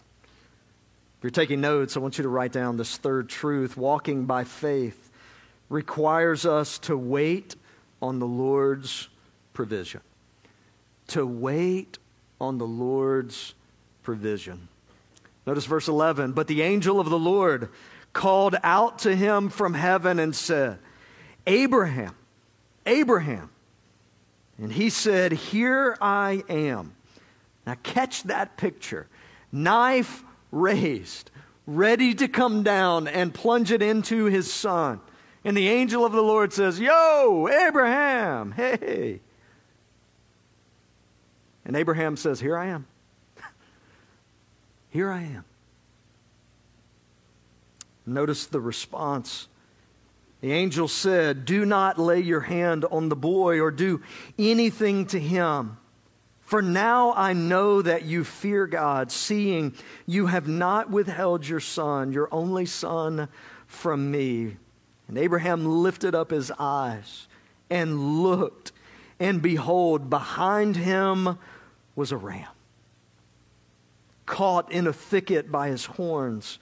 If 1.19 1.25
you're 1.25 1.31
taking 1.31 1.61
notes, 1.61 1.97
I 1.97 2.01
want 2.01 2.17
you 2.19 2.23
to 2.23 2.29
write 2.29 2.53
down 2.53 2.77
this 2.77 2.97
third 2.97 3.29
truth. 3.29 3.77
Walking 3.77 4.27
by 4.27 4.45
faith 4.45 5.11
requires 5.69 6.47
us 6.47 6.79
to 6.81 6.97
wait 6.97 7.57
on 8.01 8.21
the 8.21 8.27
Lord's 8.27 9.09
provision. 9.53 10.01
To 11.09 11.27
wait 11.27 11.99
on 12.41 12.59
the 12.59 12.67
Lord's 12.67 13.55
provision. 14.05 14.69
Notice 15.45 15.65
verse 15.65 15.89
11. 15.89 16.33
But 16.33 16.47
the 16.47 16.63
angel 16.63 17.01
of 17.01 17.11
the 17.11 17.19
Lord 17.19 17.69
called 18.13 18.57
out 18.63 19.01
to 19.01 19.17
him 19.17 19.49
from 19.49 19.75
heaven 19.75 20.19
and 20.19 20.37
said, 20.37 20.79
Abraham, 21.47 22.15
Abraham. 22.87 23.51
And 24.59 24.73
he 24.73 24.91
said, 24.91 25.33
Here 25.33 25.97
I 26.01 26.43
am. 26.49 26.95
Now, 27.67 27.77
catch 27.83 28.25
that 28.25 28.57
picture. 28.57 29.07
Knife 29.53 30.25
raised, 30.51 31.31
ready 31.67 32.15
to 32.15 32.29
come 32.29 32.63
down 32.63 33.07
and 33.09 33.33
plunge 33.33 33.71
it 33.71 33.83
into 33.83 34.25
his 34.25 34.53
son. 34.53 35.01
And 35.45 35.57
the 35.57 35.69
angel 35.69 36.05
of 36.05 36.13
the 36.13 36.23
Lord 36.23 36.53
says, 36.53 36.81
Yo, 36.81 37.49
Abraham, 37.49 38.53
hey. 38.53 39.21
And 41.65 41.77
Abraham 41.77 42.17
says, 42.17 42.41
Here 42.41 42.57
I 42.57 42.67
am. 42.67 42.87
Here 44.91 45.11
I 45.11 45.23
am. 45.23 45.45
Notice 48.07 48.47
the 48.47 48.61
response 48.61 49.49
The 50.41 50.53
angel 50.53 50.87
said, 50.89 51.45
Do 51.45 51.65
not 51.65 51.99
lay 51.99 52.21
your 52.21 52.41
hand 52.41 52.85
on 52.91 53.09
the 53.09 53.17
boy 53.17 53.61
or 53.61 53.71
do 53.71 54.03
anything 54.39 55.07
to 55.07 55.19
him. 55.19 55.79
For 56.41 56.63
now 56.63 57.13
I 57.13 57.35
know 57.35 57.83
that 57.83 58.05
you 58.05 58.25
fear 58.25 58.67
God, 58.67 59.13
seeing 59.13 59.75
you 60.07 60.27
have 60.27 60.49
not 60.49 60.91
withheld 60.91 61.47
your 61.47 61.61
son, 61.61 62.13
your 62.13 62.29
only 62.33 62.65
son, 62.65 63.29
from 63.67 64.11
me. 64.11 64.57
And 65.09 65.19
Abraham 65.19 65.67
lifted 65.67 66.15
up 66.15 66.31
his 66.31 66.51
eyes 66.59 67.27
and 67.69 68.23
looked, 68.23 68.73
and 69.21 69.43
behold, 69.43 70.09
behind 70.09 70.77
him 70.77 71.39
was 71.95 72.13
a 72.13 72.17
ram, 72.17 72.49
caught 74.25 74.73
in 74.73 74.87
a 74.87 74.93
thicket 74.93 75.53
by 75.53 75.69
his 75.69 75.85
horns. 75.85 76.59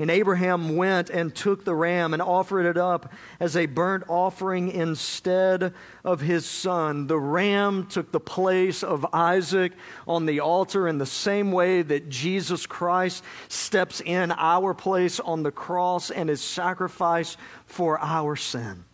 And 0.00 0.10
Abraham 0.10 0.76
went 0.76 1.10
and 1.10 1.34
took 1.34 1.66
the 1.66 1.74
ram 1.74 2.14
and 2.14 2.22
offered 2.22 2.64
it 2.64 2.78
up 2.78 3.12
as 3.38 3.54
a 3.54 3.66
burnt 3.66 4.04
offering 4.08 4.70
instead 4.70 5.74
of 6.02 6.22
his 6.22 6.46
son. 6.46 7.06
The 7.06 7.18
ram 7.18 7.86
took 7.86 8.10
the 8.10 8.18
place 8.18 8.82
of 8.82 9.04
Isaac 9.12 9.72
on 10.08 10.24
the 10.24 10.40
altar 10.40 10.88
in 10.88 10.96
the 10.96 11.04
same 11.04 11.52
way 11.52 11.82
that 11.82 12.08
Jesus 12.08 12.64
Christ 12.64 13.22
steps 13.48 14.00
in 14.00 14.32
our 14.32 14.72
place 14.72 15.20
on 15.20 15.42
the 15.42 15.52
cross 15.52 16.10
and 16.10 16.30
is 16.30 16.40
sacrificed 16.40 17.36
for 17.66 18.00
our 18.00 18.36
sin. 18.36 18.84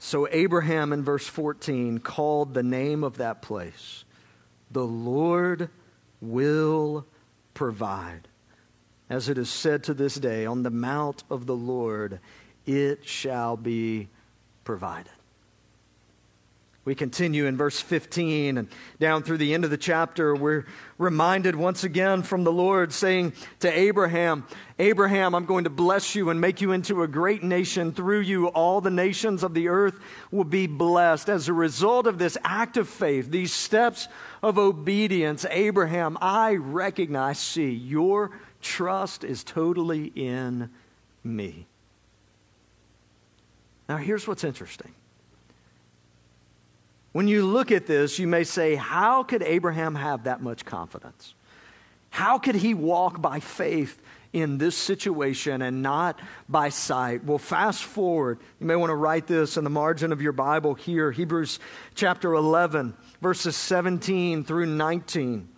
So 0.00 0.26
Abraham 0.32 0.92
in 0.92 1.04
verse 1.04 1.28
14 1.28 1.98
called 1.98 2.54
the 2.54 2.64
name 2.64 3.04
of 3.04 3.18
that 3.18 3.42
place, 3.42 4.04
the 4.72 4.84
Lord 4.84 5.70
will 6.20 7.06
provide. 7.54 8.28
As 9.08 9.28
it 9.28 9.38
is 9.38 9.50
said 9.50 9.82
to 9.84 9.94
this 9.94 10.14
day, 10.14 10.46
on 10.46 10.62
the 10.62 10.70
mount 10.70 11.24
of 11.30 11.46
the 11.46 11.56
Lord 11.56 12.20
it 12.66 13.06
shall 13.06 13.56
be 13.56 14.08
provided. 14.64 15.12
We 16.82 16.94
continue 16.94 17.44
in 17.44 17.58
verse 17.58 17.78
15 17.78 18.56
and 18.56 18.68
down 18.98 19.22
through 19.22 19.36
the 19.36 19.52
end 19.52 19.64
of 19.64 19.70
the 19.70 19.76
chapter. 19.76 20.34
We're 20.34 20.64
reminded 20.96 21.54
once 21.54 21.84
again 21.84 22.22
from 22.22 22.42
the 22.42 22.52
Lord 22.52 22.94
saying 22.94 23.34
to 23.58 23.70
Abraham, 23.70 24.46
Abraham, 24.78 25.34
I'm 25.34 25.44
going 25.44 25.64
to 25.64 25.70
bless 25.70 26.14
you 26.14 26.30
and 26.30 26.40
make 26.40 26.62
you 26.62 26.72
into 26.72 27.02
a 27.02 27.08
great 27.08 27.42
nation. 27.42 27.92
Through 27.92 28.20
you, 28.20 28.46
all 28.48 28.80
the 28.80 28.90
nations 28.90 29.42
of 29.42 29.52
the 29.52 29.68
earth 29.68 30.00
will 30.30 30.44
be 30.44 30.66
blessed. 30.66 31.28
As 31.28 31.48
a 31.48 31.52
result 31.52 32.06
of 32.06 32.18
this 32.18 32.38
act 32.44 32.78
of 32.78 32.88
faith, 32.88 33.30
these 33.30 33.52
steps 33.52 34.08
of 34.42 34.56
obedience, 34.56 35.44
Abraham, 35.50 36.16
I 36.18 36.54
recognize, 36.54 37.38
see, 37.38 37.70
your 37.70 38.30
trust 38.62 39.22
is 39.22 39.44
totally 39.44 40.06
in 40.14 40.70
me. 41.22 41.66
Now, 43.86 43.98
here's 43.98 44.26
what's 44.26 44.44
interesting 44.44 44.94
when 47.12 47.26
you 47.26 47.44
look 47.44 47.72
at 47.72 47.86
this, 47.86 48.18
you 48.18 48.26
may 48.26 48.44
say, 48.44 48.74
How 48.74 49.22
could 49.22 49.42
Abraham 49.42 49.94
have 49.94 50.24
that 50.24 50.42
much 50.42 50.64
confidence? 50.64 51.34
How 52.10 52.38
could 52.38 52.56
he 52.56 52.74
walk 52.74 53.20
by 53.20 53.40
faith 53.40 54.00
in 54.32 54.58
this 54.58 54.76
situation 54.76 55.62
and 55.62 55.82
not 55.82 56.20
by 56.48 56.68
sight? 56.68 57.24
Well, 57.24 57.38
fast 57.38 57.82
forward. 57.84 58.40
You 58.60 58.66
may 58.66 58.76
want 58.76 58.90
to 58.90 58.96
write 58.96 59.26
this 59.26 59.56
in 59.56 59.64
the 59.64 59.70
margin 59.70 60.12
of 60.12 60.22
your 60.22 60.32
Bible 60.32 60.74
here 60.74 61.10
Hebrews 61.10 61.58
chapter 61.94 62.34
11, 62.34 62.94
verses 63.20 63.56
17 63.56 64.44
through 64.44 64.66
19. 64.66 65.48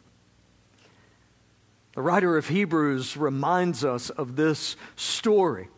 The 1.94 2.02
writer 2.02 2.38
of 2.38 2.48
Hebrews 2.48 3.18
reminds 3.18 3.84
us 3.84 4.08
of 4.08 4.36
this 4.36 4.76
story 4.96 5.68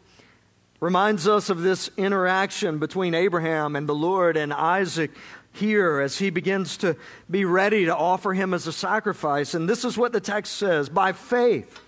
reminds 0.85 1.27
us 1.27 1.49
of 1.49 1.63
this 1.63 1.91
interaction 1.97 2.79
between 2.79 3.15
Abraham 3.15 3.75
and 3.75 3.89
the 3.89 3.95
Lord 3.95 4.37
and 4.37 4.53
Isaac 4.53 5.13
here 5.55 6.01
as 6.01 6.19
he 6.19 6.31
begins 6.31 6.77
to 6.79 6.97
be 7.31 7.45
ready 7.45 7.85
to 7.87 7.97
offer 7.97 8.35
him 8.35 8.53
as 8.53 8.67
a 8.67 8.73
sacrifice. 8.73 9.55
And 9.55 9.69
this 9.69 9.85
is 9.85 9.97
what 9.97 10.13
the 10.13 10.21
text 10.21 10.57
says 10.57 10.89
By 10.89 11.13
faith, 11.13 11.81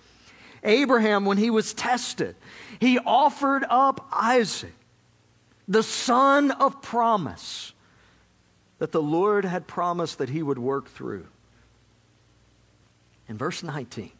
Abraham, 0.63 1.25
when 1.25 1.37
he 1.37 1.49
was 1.49 1.73
tested, 1.73 2.35
he 2.79 2.99
offered 2.99 3.65
up 3.69 4.07
Isaac, 4.11 4.73
the 5.67 5.83
son 5.83 6.51
of 6.51 6.81
promise 6.81 7.73
that 8.79 8.91
the 8.91 9.01
Lord 9.01 9.45
had 9.45 9.67
promised 9.67 10.19
that 10.19 10.29
he 10.29 10.43
would 10.43 10.59
work 10.59 10.87
through. 10.87 11.27
In 13.27 13.37
verse 13.37 13.63
19, 13.63 14.11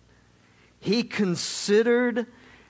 he 0.79 1.03
considered 1.03 2.25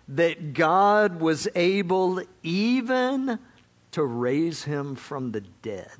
that 0.09 0.53
God 0.53 1.19
was 1.19 1.47
able 1.55 2.21
even 2.43 3.39
to 3.91 4.03
raise 4.03 4.63
him 4.63 4.95
from 4.95 5.31
the 5.31 5.41
dead. 5.41 5.91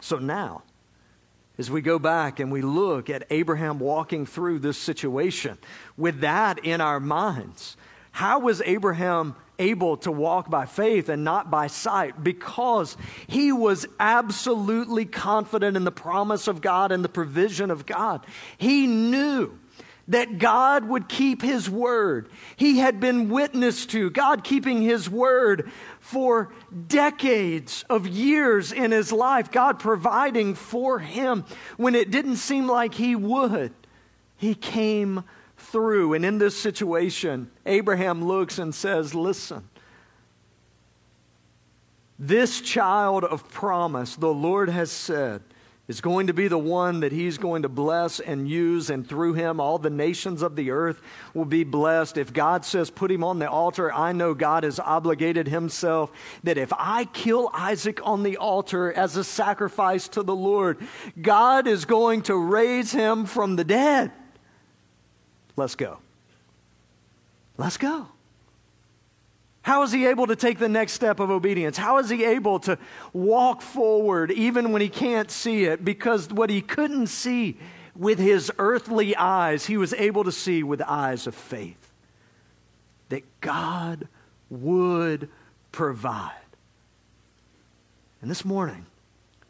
So 0.00 0.18
now, 0.18 0.62
as 1.58 1.70
we 1.70 1.82
go 1.82 1.98
back 1.98 2.40
and 2.40 2.50
we 2.50 2.62
look 2.62 3.10
at 3.10 3.26
Abraham 3.30 3.78
walking 3.78 4.26
through 4.26 4.60
this 4.60 4.78
situation 4.78 5.58
with 5.96 6.20
that 6.20 6.64
in 6.64 6.80
our 6.80 7.00
minds, 7.00 7.76
how 8.12 8.40
was 8.40 8.62
Abraham 8.64 9.36
able 9.58 9.98
to 9.98 10.10
walk 10.10 10.50
by 10.50 10.66
faith 10.66 11.08
and 11.08 11.22
not 11.22 11.50
by 11.50 11.66
sight? 11.66 12.24
Because 12.24 12.96
he 13.26 13.52
was 13.52 13.86
absolutely 14.00 15.04
confident 15.04 15.76
in 15.76 15.84
the 15.84 15.92
promise 15.92 16.48
of 16.48 16.60
God 16.60 16.92
and 16.92 17.04
the 17.04 17.08
provision 17.08 17.70
of 17.70 17.86
God. 17.86 18.24
He 18.58 18.86
knew 18.86 19.58
that 20.10 20.38
God 20.38 20.84
would 20.86 21.08
keep 21.08 21.40
his 21.40 21.70
word. 21.70 22.28
He 22.56 22.78
had 22.78 22.98
been 22.98 23.28
witness 23.28 23.86
to 23.86 24.10
God 24.10 24.42
keeping 24.42 24.82
his 24.82 25.08
word 25.08 25.70
for 26.00 26.52
decades 26.88 27.84
of 27.88 28.08
years 28.08 28.72
in 28.72 28.90
his 28.90 29.12
life, 29.12 29.52
God 29.52 29.78
providing 29.78 30.56
for 30.56 30.98
him 30.98 31.44
when 31.76 31.94
it 31.94 32.10
didn't 32.10 32.36
seem 32.36 32.66
like 32.66 32.94
he 32.94 33.14
would. 33.14 33.72
He 34.36 34.56
came 34.56 35.22
through. 35.56 36.14
And 36.14 36.24
in 36.24 36.38
this 36.38 36.56
situation, 36.56 37.48
Abraham 37.64 38.24
looks 38.24 38.58
and 38.58 38.74
says, 38.74 39.14
Listen, 39.14 39.68
this 42.18 42.60
child 42.60 43.22
of 43.22 43.48
promise, 43.48 44.16
the 44.16 44.34
Lord 44.34 44.70
has 44.70 44.90
said, 44.90 45.42
is 45.90 46.00
going 46.00 46.28
to 46.28 46.32
be 46.32 46.46
the 46.46 46.56
one 46.56 47.00
that 47.00 47.10
he's 47.10 47.36
going 47.36 47.62
to 47.62 47.68
bless 47.68 48.20
and 48.20 48.48
use, 48.48 48.90
and 48.90 49.08
through 49.08 49.34
him, 49.34 49.58
all 49.58 49.76
the 49.76 49.90
nations 49.90 50.40
of 50.40 50.54
the 50.54 50.70
earth 50.70 51.02
will 51.34 51.44
be 51.44 51.64
blessed. 51.64 52.16
If 52.16 52.32
God 52.32 52.64
says, 52.64 52.90
put 52.90 53.10
him 53.10 53.24
on 53.24 53.40
the 53.40 53.50
altar, 53.50 53.92
I 53.92 54.12
know 54.12 54.32
God 54.32 54.62
has 54.62 54.78
obligated 54.78 55.48
himself 55.48 56.12
that 56.44 56.58
if 56.58 56.72
I 56.78 57.06
kill 57.06 57.50
Isaac 57.52 57.98
on 58.04 58.22
the 58.22 58.36
altar 58.36 58.92
as 58.92 59.16
a 59.16 59.24
sacrifice 59.24 60.06
to 60.10 60.22
the 60.22 60.36
Lord, 60.36 60.78
God 61.20 61.66
is 61.66 61.84
going 61.86 62.22
to 62.22 62.36
raise 62.36 62.92
him 62.92 63.24
from 63.26 63.56
the 63.56 63.64
dead. 63.64 64.12
Let's 65.56 65.74
go. 65.74 65.98
Let's 67.58 67.78
go. 67.78 68.06
How 69.62 69.82
is 69.82 69.92
he 69.92 70.06
able 70.06 70.26
to 70.26 70.36
take 70.36 70.58
the 70.58 70.68
next 70.68 70.92
step 70.92 71.20
of 71.20 71.30
obedience? 71.30 71.76
How 71.76 71.98
is 71.98 72.08
he 72.08 72.24
able 72.24 72.60
to 72.60 72.78
walk 73.12 73.60
forward 73.60 74.30
even 74.30 74.72
when 74.72 74.80
he 74.80 74.88
can't 74.88 75.30
see 75.30 75.64
it? 75.64 75.84
Because 75.84 76.28
what 76.30 76.48
he 76.48 76.62
couldn't 76.62 77.08
see 77.08 77.58
with 77.94 78.18
his 78.18 78.50
earthly 78.58 79.14
eyes, 79.16 79.66
he 79.66 79.76
was 79.76 79.92
able 79.94 80.24
to 80.24 80.32
see 80.32 80.62
with 80.62 80.80
eyes 80.82 81.26
of 81.26 81.34
faith 81.34 81.92
that 83.10 83.22
God 83.40 84.08
would 84.48 85.28
provide. 85.72 86.32
And 88.22 88.30
this 88.30 88.44
morning, 88.44 88.86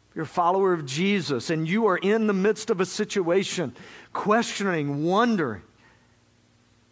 if 0.09 0.15
you're 0.15 0.23
a 0.23 0.27
follower 0.27 0.73
of 0.73 0.85
Jesus 0.85 1.49
and 1.49 1.67
you 1.67 1.85
are 1.85 1.97
in 1.97 2.27
the 2.27 2.33
midst 2.33 2.69
of 2.69 2.81
a 2.81 2.85
situation, 2.85 3.73
questioning, 4.11 5.05
wondering, 5.05 5.61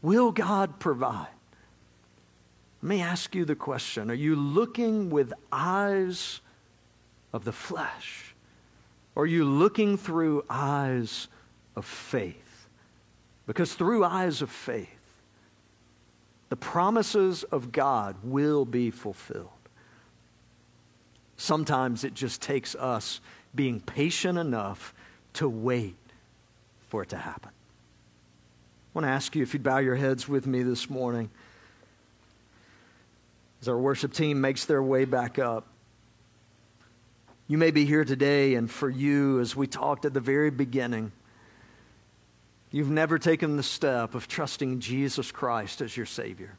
will 0.02 0.32
God 0.32 0.80
provide? 0.80 1.28
Let 2.82 2.89
me 2.89 3.02
ask 3.02 3.36
you 3.36 3.46
the 3.46 3.56
question 3.56 4.10
Are 4.10 4.15
you 4.15 4.36
looking 4.36 5.10
with 5.10 5.34
eyes 5.52 6.42
of 7.34 7.46
the 7.46 7.52
flesh? 7.52 8.34
Or 9.15 9.24
are 9.24 9.28
you 9.28 9.44
looking 9.44 9.98
through 9.98 10.46
eyes 10.50 11.28
of 11.76 11.84
faith? 11.84 12.68
Because 13.48 13.74
through 13.74 14.06
eyes 14.06 14.42
of 14.42 14.50
faith, 14.50 14.88
the 16.50 16.56
promises 16.56 17.44
of 17.44 17.71
God 17.71 18.15
will 18.23 18.63
be 18.63 18.92
fulfilled. 18.92 19.50
Sometimes 21.36 22.04
it 22.04 22.13
just 22.13 22.42
takes 22.42 22.75
us 22.75 23.19
being 23.56 23.80
patient 23.80 24.38
enough 24.38 24.94
to 25.34 25.50
wait 25.50 25.96
for 26.88 27.04
it 27.04 27.10
to 27.10 27.17
happen. 27.17 27.50
I 27.50 28.90
want 28.94 29.06
to 29.06 29.12
ask 29.12 29.36
you 29.36 29.44
if 29.44 29.54
you'd 29.54 29.63
bow 29.63 29.77
your 29.80 29.96
heads 29.96 30.30
with 30.30 30.48
me 30.48 30.63
this 30.63 30.90
morning 30.90 31.30
as 33.62 33.68
our 33.68 33.78
worship 33.78 34.14
team 34.14 34.42
makes 34.42 34.66
their 34.66 34.82
way 34.82 35.06
back 35.06 35.40
up. 35.40 35.68
You 37.48 37.58
may 37.58 37.72
be 37.72 37.86
here 37.86 38.06
today, 38.06 38.56
and 38.56 38.70
for 38.70 38.90
you, 38.90 39.40
as 39.40 39.56
we 39.56 39.68
talked 39.68 40.06
at 40.06 40.14
the 40.14 40.20
very 40.20 40.52
beginning, 40.52 41.12
You've 42.72 42.92
never 42.92 43.18
taken 43.18 43.58
the 43.58 43.64
step 43.64 44.14
of 44.14 44.28
trusting 44.28 44.80
Jesus 44.80 45.32
Christ 45.32 45.82
as 45.82 45.98
your 45.98 46.06
Savior. 46.06 46.56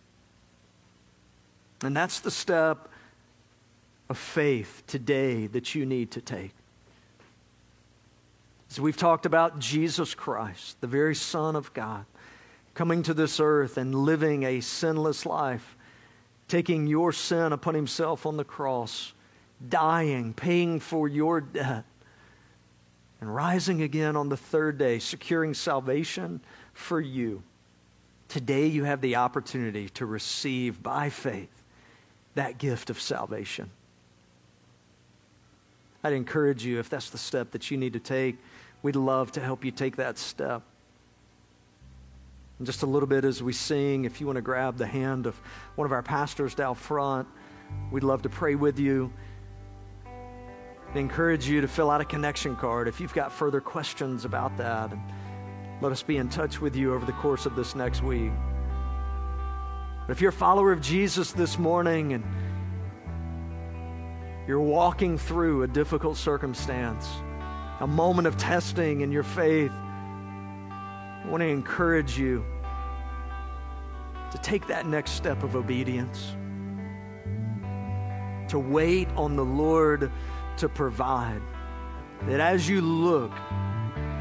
And 1.82 1.96
that's 1.96 2.20
the 2.20 2.32
step 2.32 2.88
of 4.08 4.18
faith 4.18 4.82
today 4.86 5.46
that 5.46 5.74
you 5.74 5.86
need 5.86 6.10
to 6.12 6.20
take. 6.20 6.52
As 8.70 8.80
we've 8.80 8.96
talked 8.96 9.24
about 9.24 9.60
Jesus 9.60 10.14
Christ, 10.14 10.80
the 10.80 10.86
very 10.86 11.14
Son 11.14 11.54
of 11.54 11.72
God, 11.74 12.06
coming 12.74 13.02
to 13.04 13.14
this 13.14 13.38
earth 13.40 13.76
and 13.76 13.94
living 13.94 14.42
a 14.42 14.60
sinless 14.60 15.24
life, 15.24 15.76
taking 16.50 16.86
your 16.86 17.12
sin 17.12 17.52
upon 17.52 17.74
himself 17.74 18.26
on 18.26 18.36
the 18.36 18.44
cross, 18.44 19.12
dying, 19.66 20.34
paying 20.34 20.80
for 20.80 21.08
your 21.08 21.40
debt, 21.40 21.84
and 23.20 23.34
rising 23.34 23.82
again 23.82 24.16
on 24.16 24.28
the 24.28 24.36
third 24.36 24.76
day, 24.76 24.98
securing 24.98 25.54
salvation 25.54 26.40
for 26.72 27.00
you. 27.00 27.42
Today, 28.28 28.66
you 28.66 28.84
have 28.84 29.00
the 29.00 29.16
opportunity 29.16 29.88
to 29.90 30.06
receive 30.06 30.82
by 30.82 31.08
faith 31.08 31.62
that 32.34 32.58
gift 32.58 32.90
of 32.90 33.00
salvation. 33.00 33.70
I'd 36.02 36.12
encourage 36.14 36.64
you, 36.64 36.78
if 36.78 36.88
that's 36.88 37.10
the 37.10 37.18
step 37.18 37.50
that 37.50 37.70
you 37.70 37.76
need 37.76 37.92
to 37.92 38.00
take, 38.00 38.38
we'd 38.82 38.96
love 38.96 39.32
to 39.32 39.40
help 39.40 39.64
you 39.64 39.70
take 39.70 39.96
that 39.96 40.18
step. 40.18 40.62
In 42.60 42.66
just 42.66 42.82
a 42.82 42.86
little 42.86 43.06
bit 43.06 43.24
as 43.24 43.42
we 43.42 43.54
sing, 43.54 44.04
if 44.04 44.20
you 44.20 44.26
want 44.26 44.36
to 44.36 44.42
grab 44.42 44.76
the 44.76 44.86
hand 44.86 45.26
of 45.26 45.34
one 45.76 45.86
of 45.86 45.92
our 45.92 46.02
pastors 46.02 46.54
down 46.54 46.74
front, 46.74 47.26
we'd 47.90 48.04
love 48.04 48.20
to 48.22 48.28
pray 48.28 48.54
with 48.54 48.78
you. 48.78 49.10
I 50.94 50.98
encourage 50.98 51.48
you 51.48 51.62
to 51.62 51.68
fill 51.68 51.90
out 51.90 52.02
a 52.02 52.04
connection 52.04 52.56
card 52.56 52.86
if 52.86 53.00
you've 53.00 53.14
got 53.14 53.32
further 53.32 53.62
questions 53.62 54.26
about 54.26 54.58
that. 54.58 54.92
Let 55.80 55.90
us 55.90 56.02
be 56.02 56.18
in 56.18 56.28
touch 56.28 56.60
with 56.60 56.76
you 56.76 56.92
over 56.92 57.06
the 57.06 57.12
course 57.12 57.46
of 57.46 57.56
this 57.56 57.74
next 57.74 58.02
week. 58.02 58.32
But 60.06 60.12
if 60.12 60.20
you're 60.20 60.28
a 60.28 60.32
follower 60.32 60.70
of 60.70 60.82
Jesus 60.82 61.32
this 61.32 61.58
morning 61.58 62.12
and 62.12 62.24
you're 64.46 64.60
walking 64.60 65.16
through 65.16 65.62
a 65.62 65.66
difficult 65.66 66.18
circumstance, 66.18 67.08
a 67.80 67.86
moment 67.86 68.26
of 68.26 68.36
testing 68.36 69.00
in 69.00 69.10
your 69.12 69.22
faith, 69.22 69.72
I 71.30 71.32
want 71.32 71.42
to 71.42 71.48
encourage 71.48 72.18
you 72.18 72.44
to 74.32 74.38
take 74.38 74.66
that 74.66 74.84
next 74.84 75.12
step 75.12 75.44
of 75.44 75.54
obedience, 75.54 76.34
to 78.48 78.58
wait 78.58 79.06
on 79.10 79.36
the 79.36 79.44
Lord 79.44 80.10
to 80.56 80.68
provide. 80.68 81.40
That 82.22 82.40
as 82.40 82.68
you 82.68 82.80
look 82.80 83.30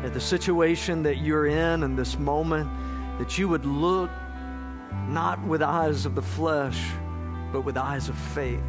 at 0.03 0.14
the 0.14 0.22
situation 0.22 1.01
that 1.01 1.18
you're 1.18 1.47
in 1.47 1.82
in 1.82 1.95
this 1.95 2.20
moment, 2.20 2.70
that 3.18 3.39
you 3.39 3.47
would 3.47 3.66
look 3.66 4.12
not 5.07 5.43
with 5.43 5.64
eyes 5.64 6.05
of 6.05 6.14
the 6.14 6.22
flesh, 6.22 6.80
but 7.51 7.62
with 7.62 7.76
eyes 7.76 8.07
of 8.07 8.16
faith. 8.20 8.62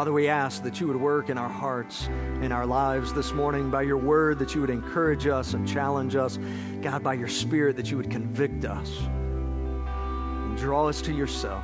Father, 0.00 0.14
we 0.14 0.28
ask 0.28 0.62
that 0.62 0.80
you 0.80 0.86
would 0.86 0.96
work 0.96 1.28
in 1.28 1.36
our 1.36 1.46
hearts, 1.46 2.06
in 2.40 2.52
our 2.52 2.64
lives 2.64 3.12
this 3.12 3.34
morning 3.34 3.70
by 3.70 3.82
your 3.82 3.98
word, 3.98 4.38
that 4.38 4.54
you 4.54 4.62
would 4.62 4.70
encourage 4.70 5.26
us 5.26 5.52
and 5.52 5.68
challenge 5.68 6.16
us. 6.16 6.38
God, 6.80 7.02
by 7.02 7.12
your 7.12 7.28
spirit, 7.28 7.76
that 7.76 7.90
you 7.90 7.98
would 7.98 8.10
convict 8.10 8.64
us 8.64 8.90
and 8.96 10.56
draw 10.56 10.88
us 10.88 11.02
to 11.02 11.12
yourself 11.12 11.62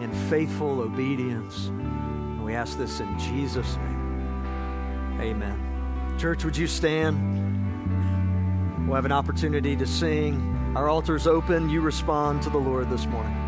in 0.00 0.12
faithful 0.28 0.82
obedience. 0.82 1.68
And 1.68 2.44
we 2.44 2.54
ask 2.54 2.76
this 2.76 3.00
in 3.00 3.18
Jesus' 3.18 3.76
name. 3.76 5.16
Amen. 5.22 6.18
Church, 6.18 6.44
would 6.44 6.58
you 6.58 6.66
stand? 6.66 7.16
We'll 8.86 8.96
have 8.96 9.06
an 9.06 9.12
opportunity 9.12 9.74
to 9.74 9.86
sing. 9.86 10.74
Our 10.76 10.90
altar's 10.90 11.26
open. 11.26 11.70
You 11.70 11.80
respond 11.80 12.42
to 12.42 12.50
the 12.50 12.58
Lord 12.58 12.90
this 12.90 13.06
morning. 13.06 13.43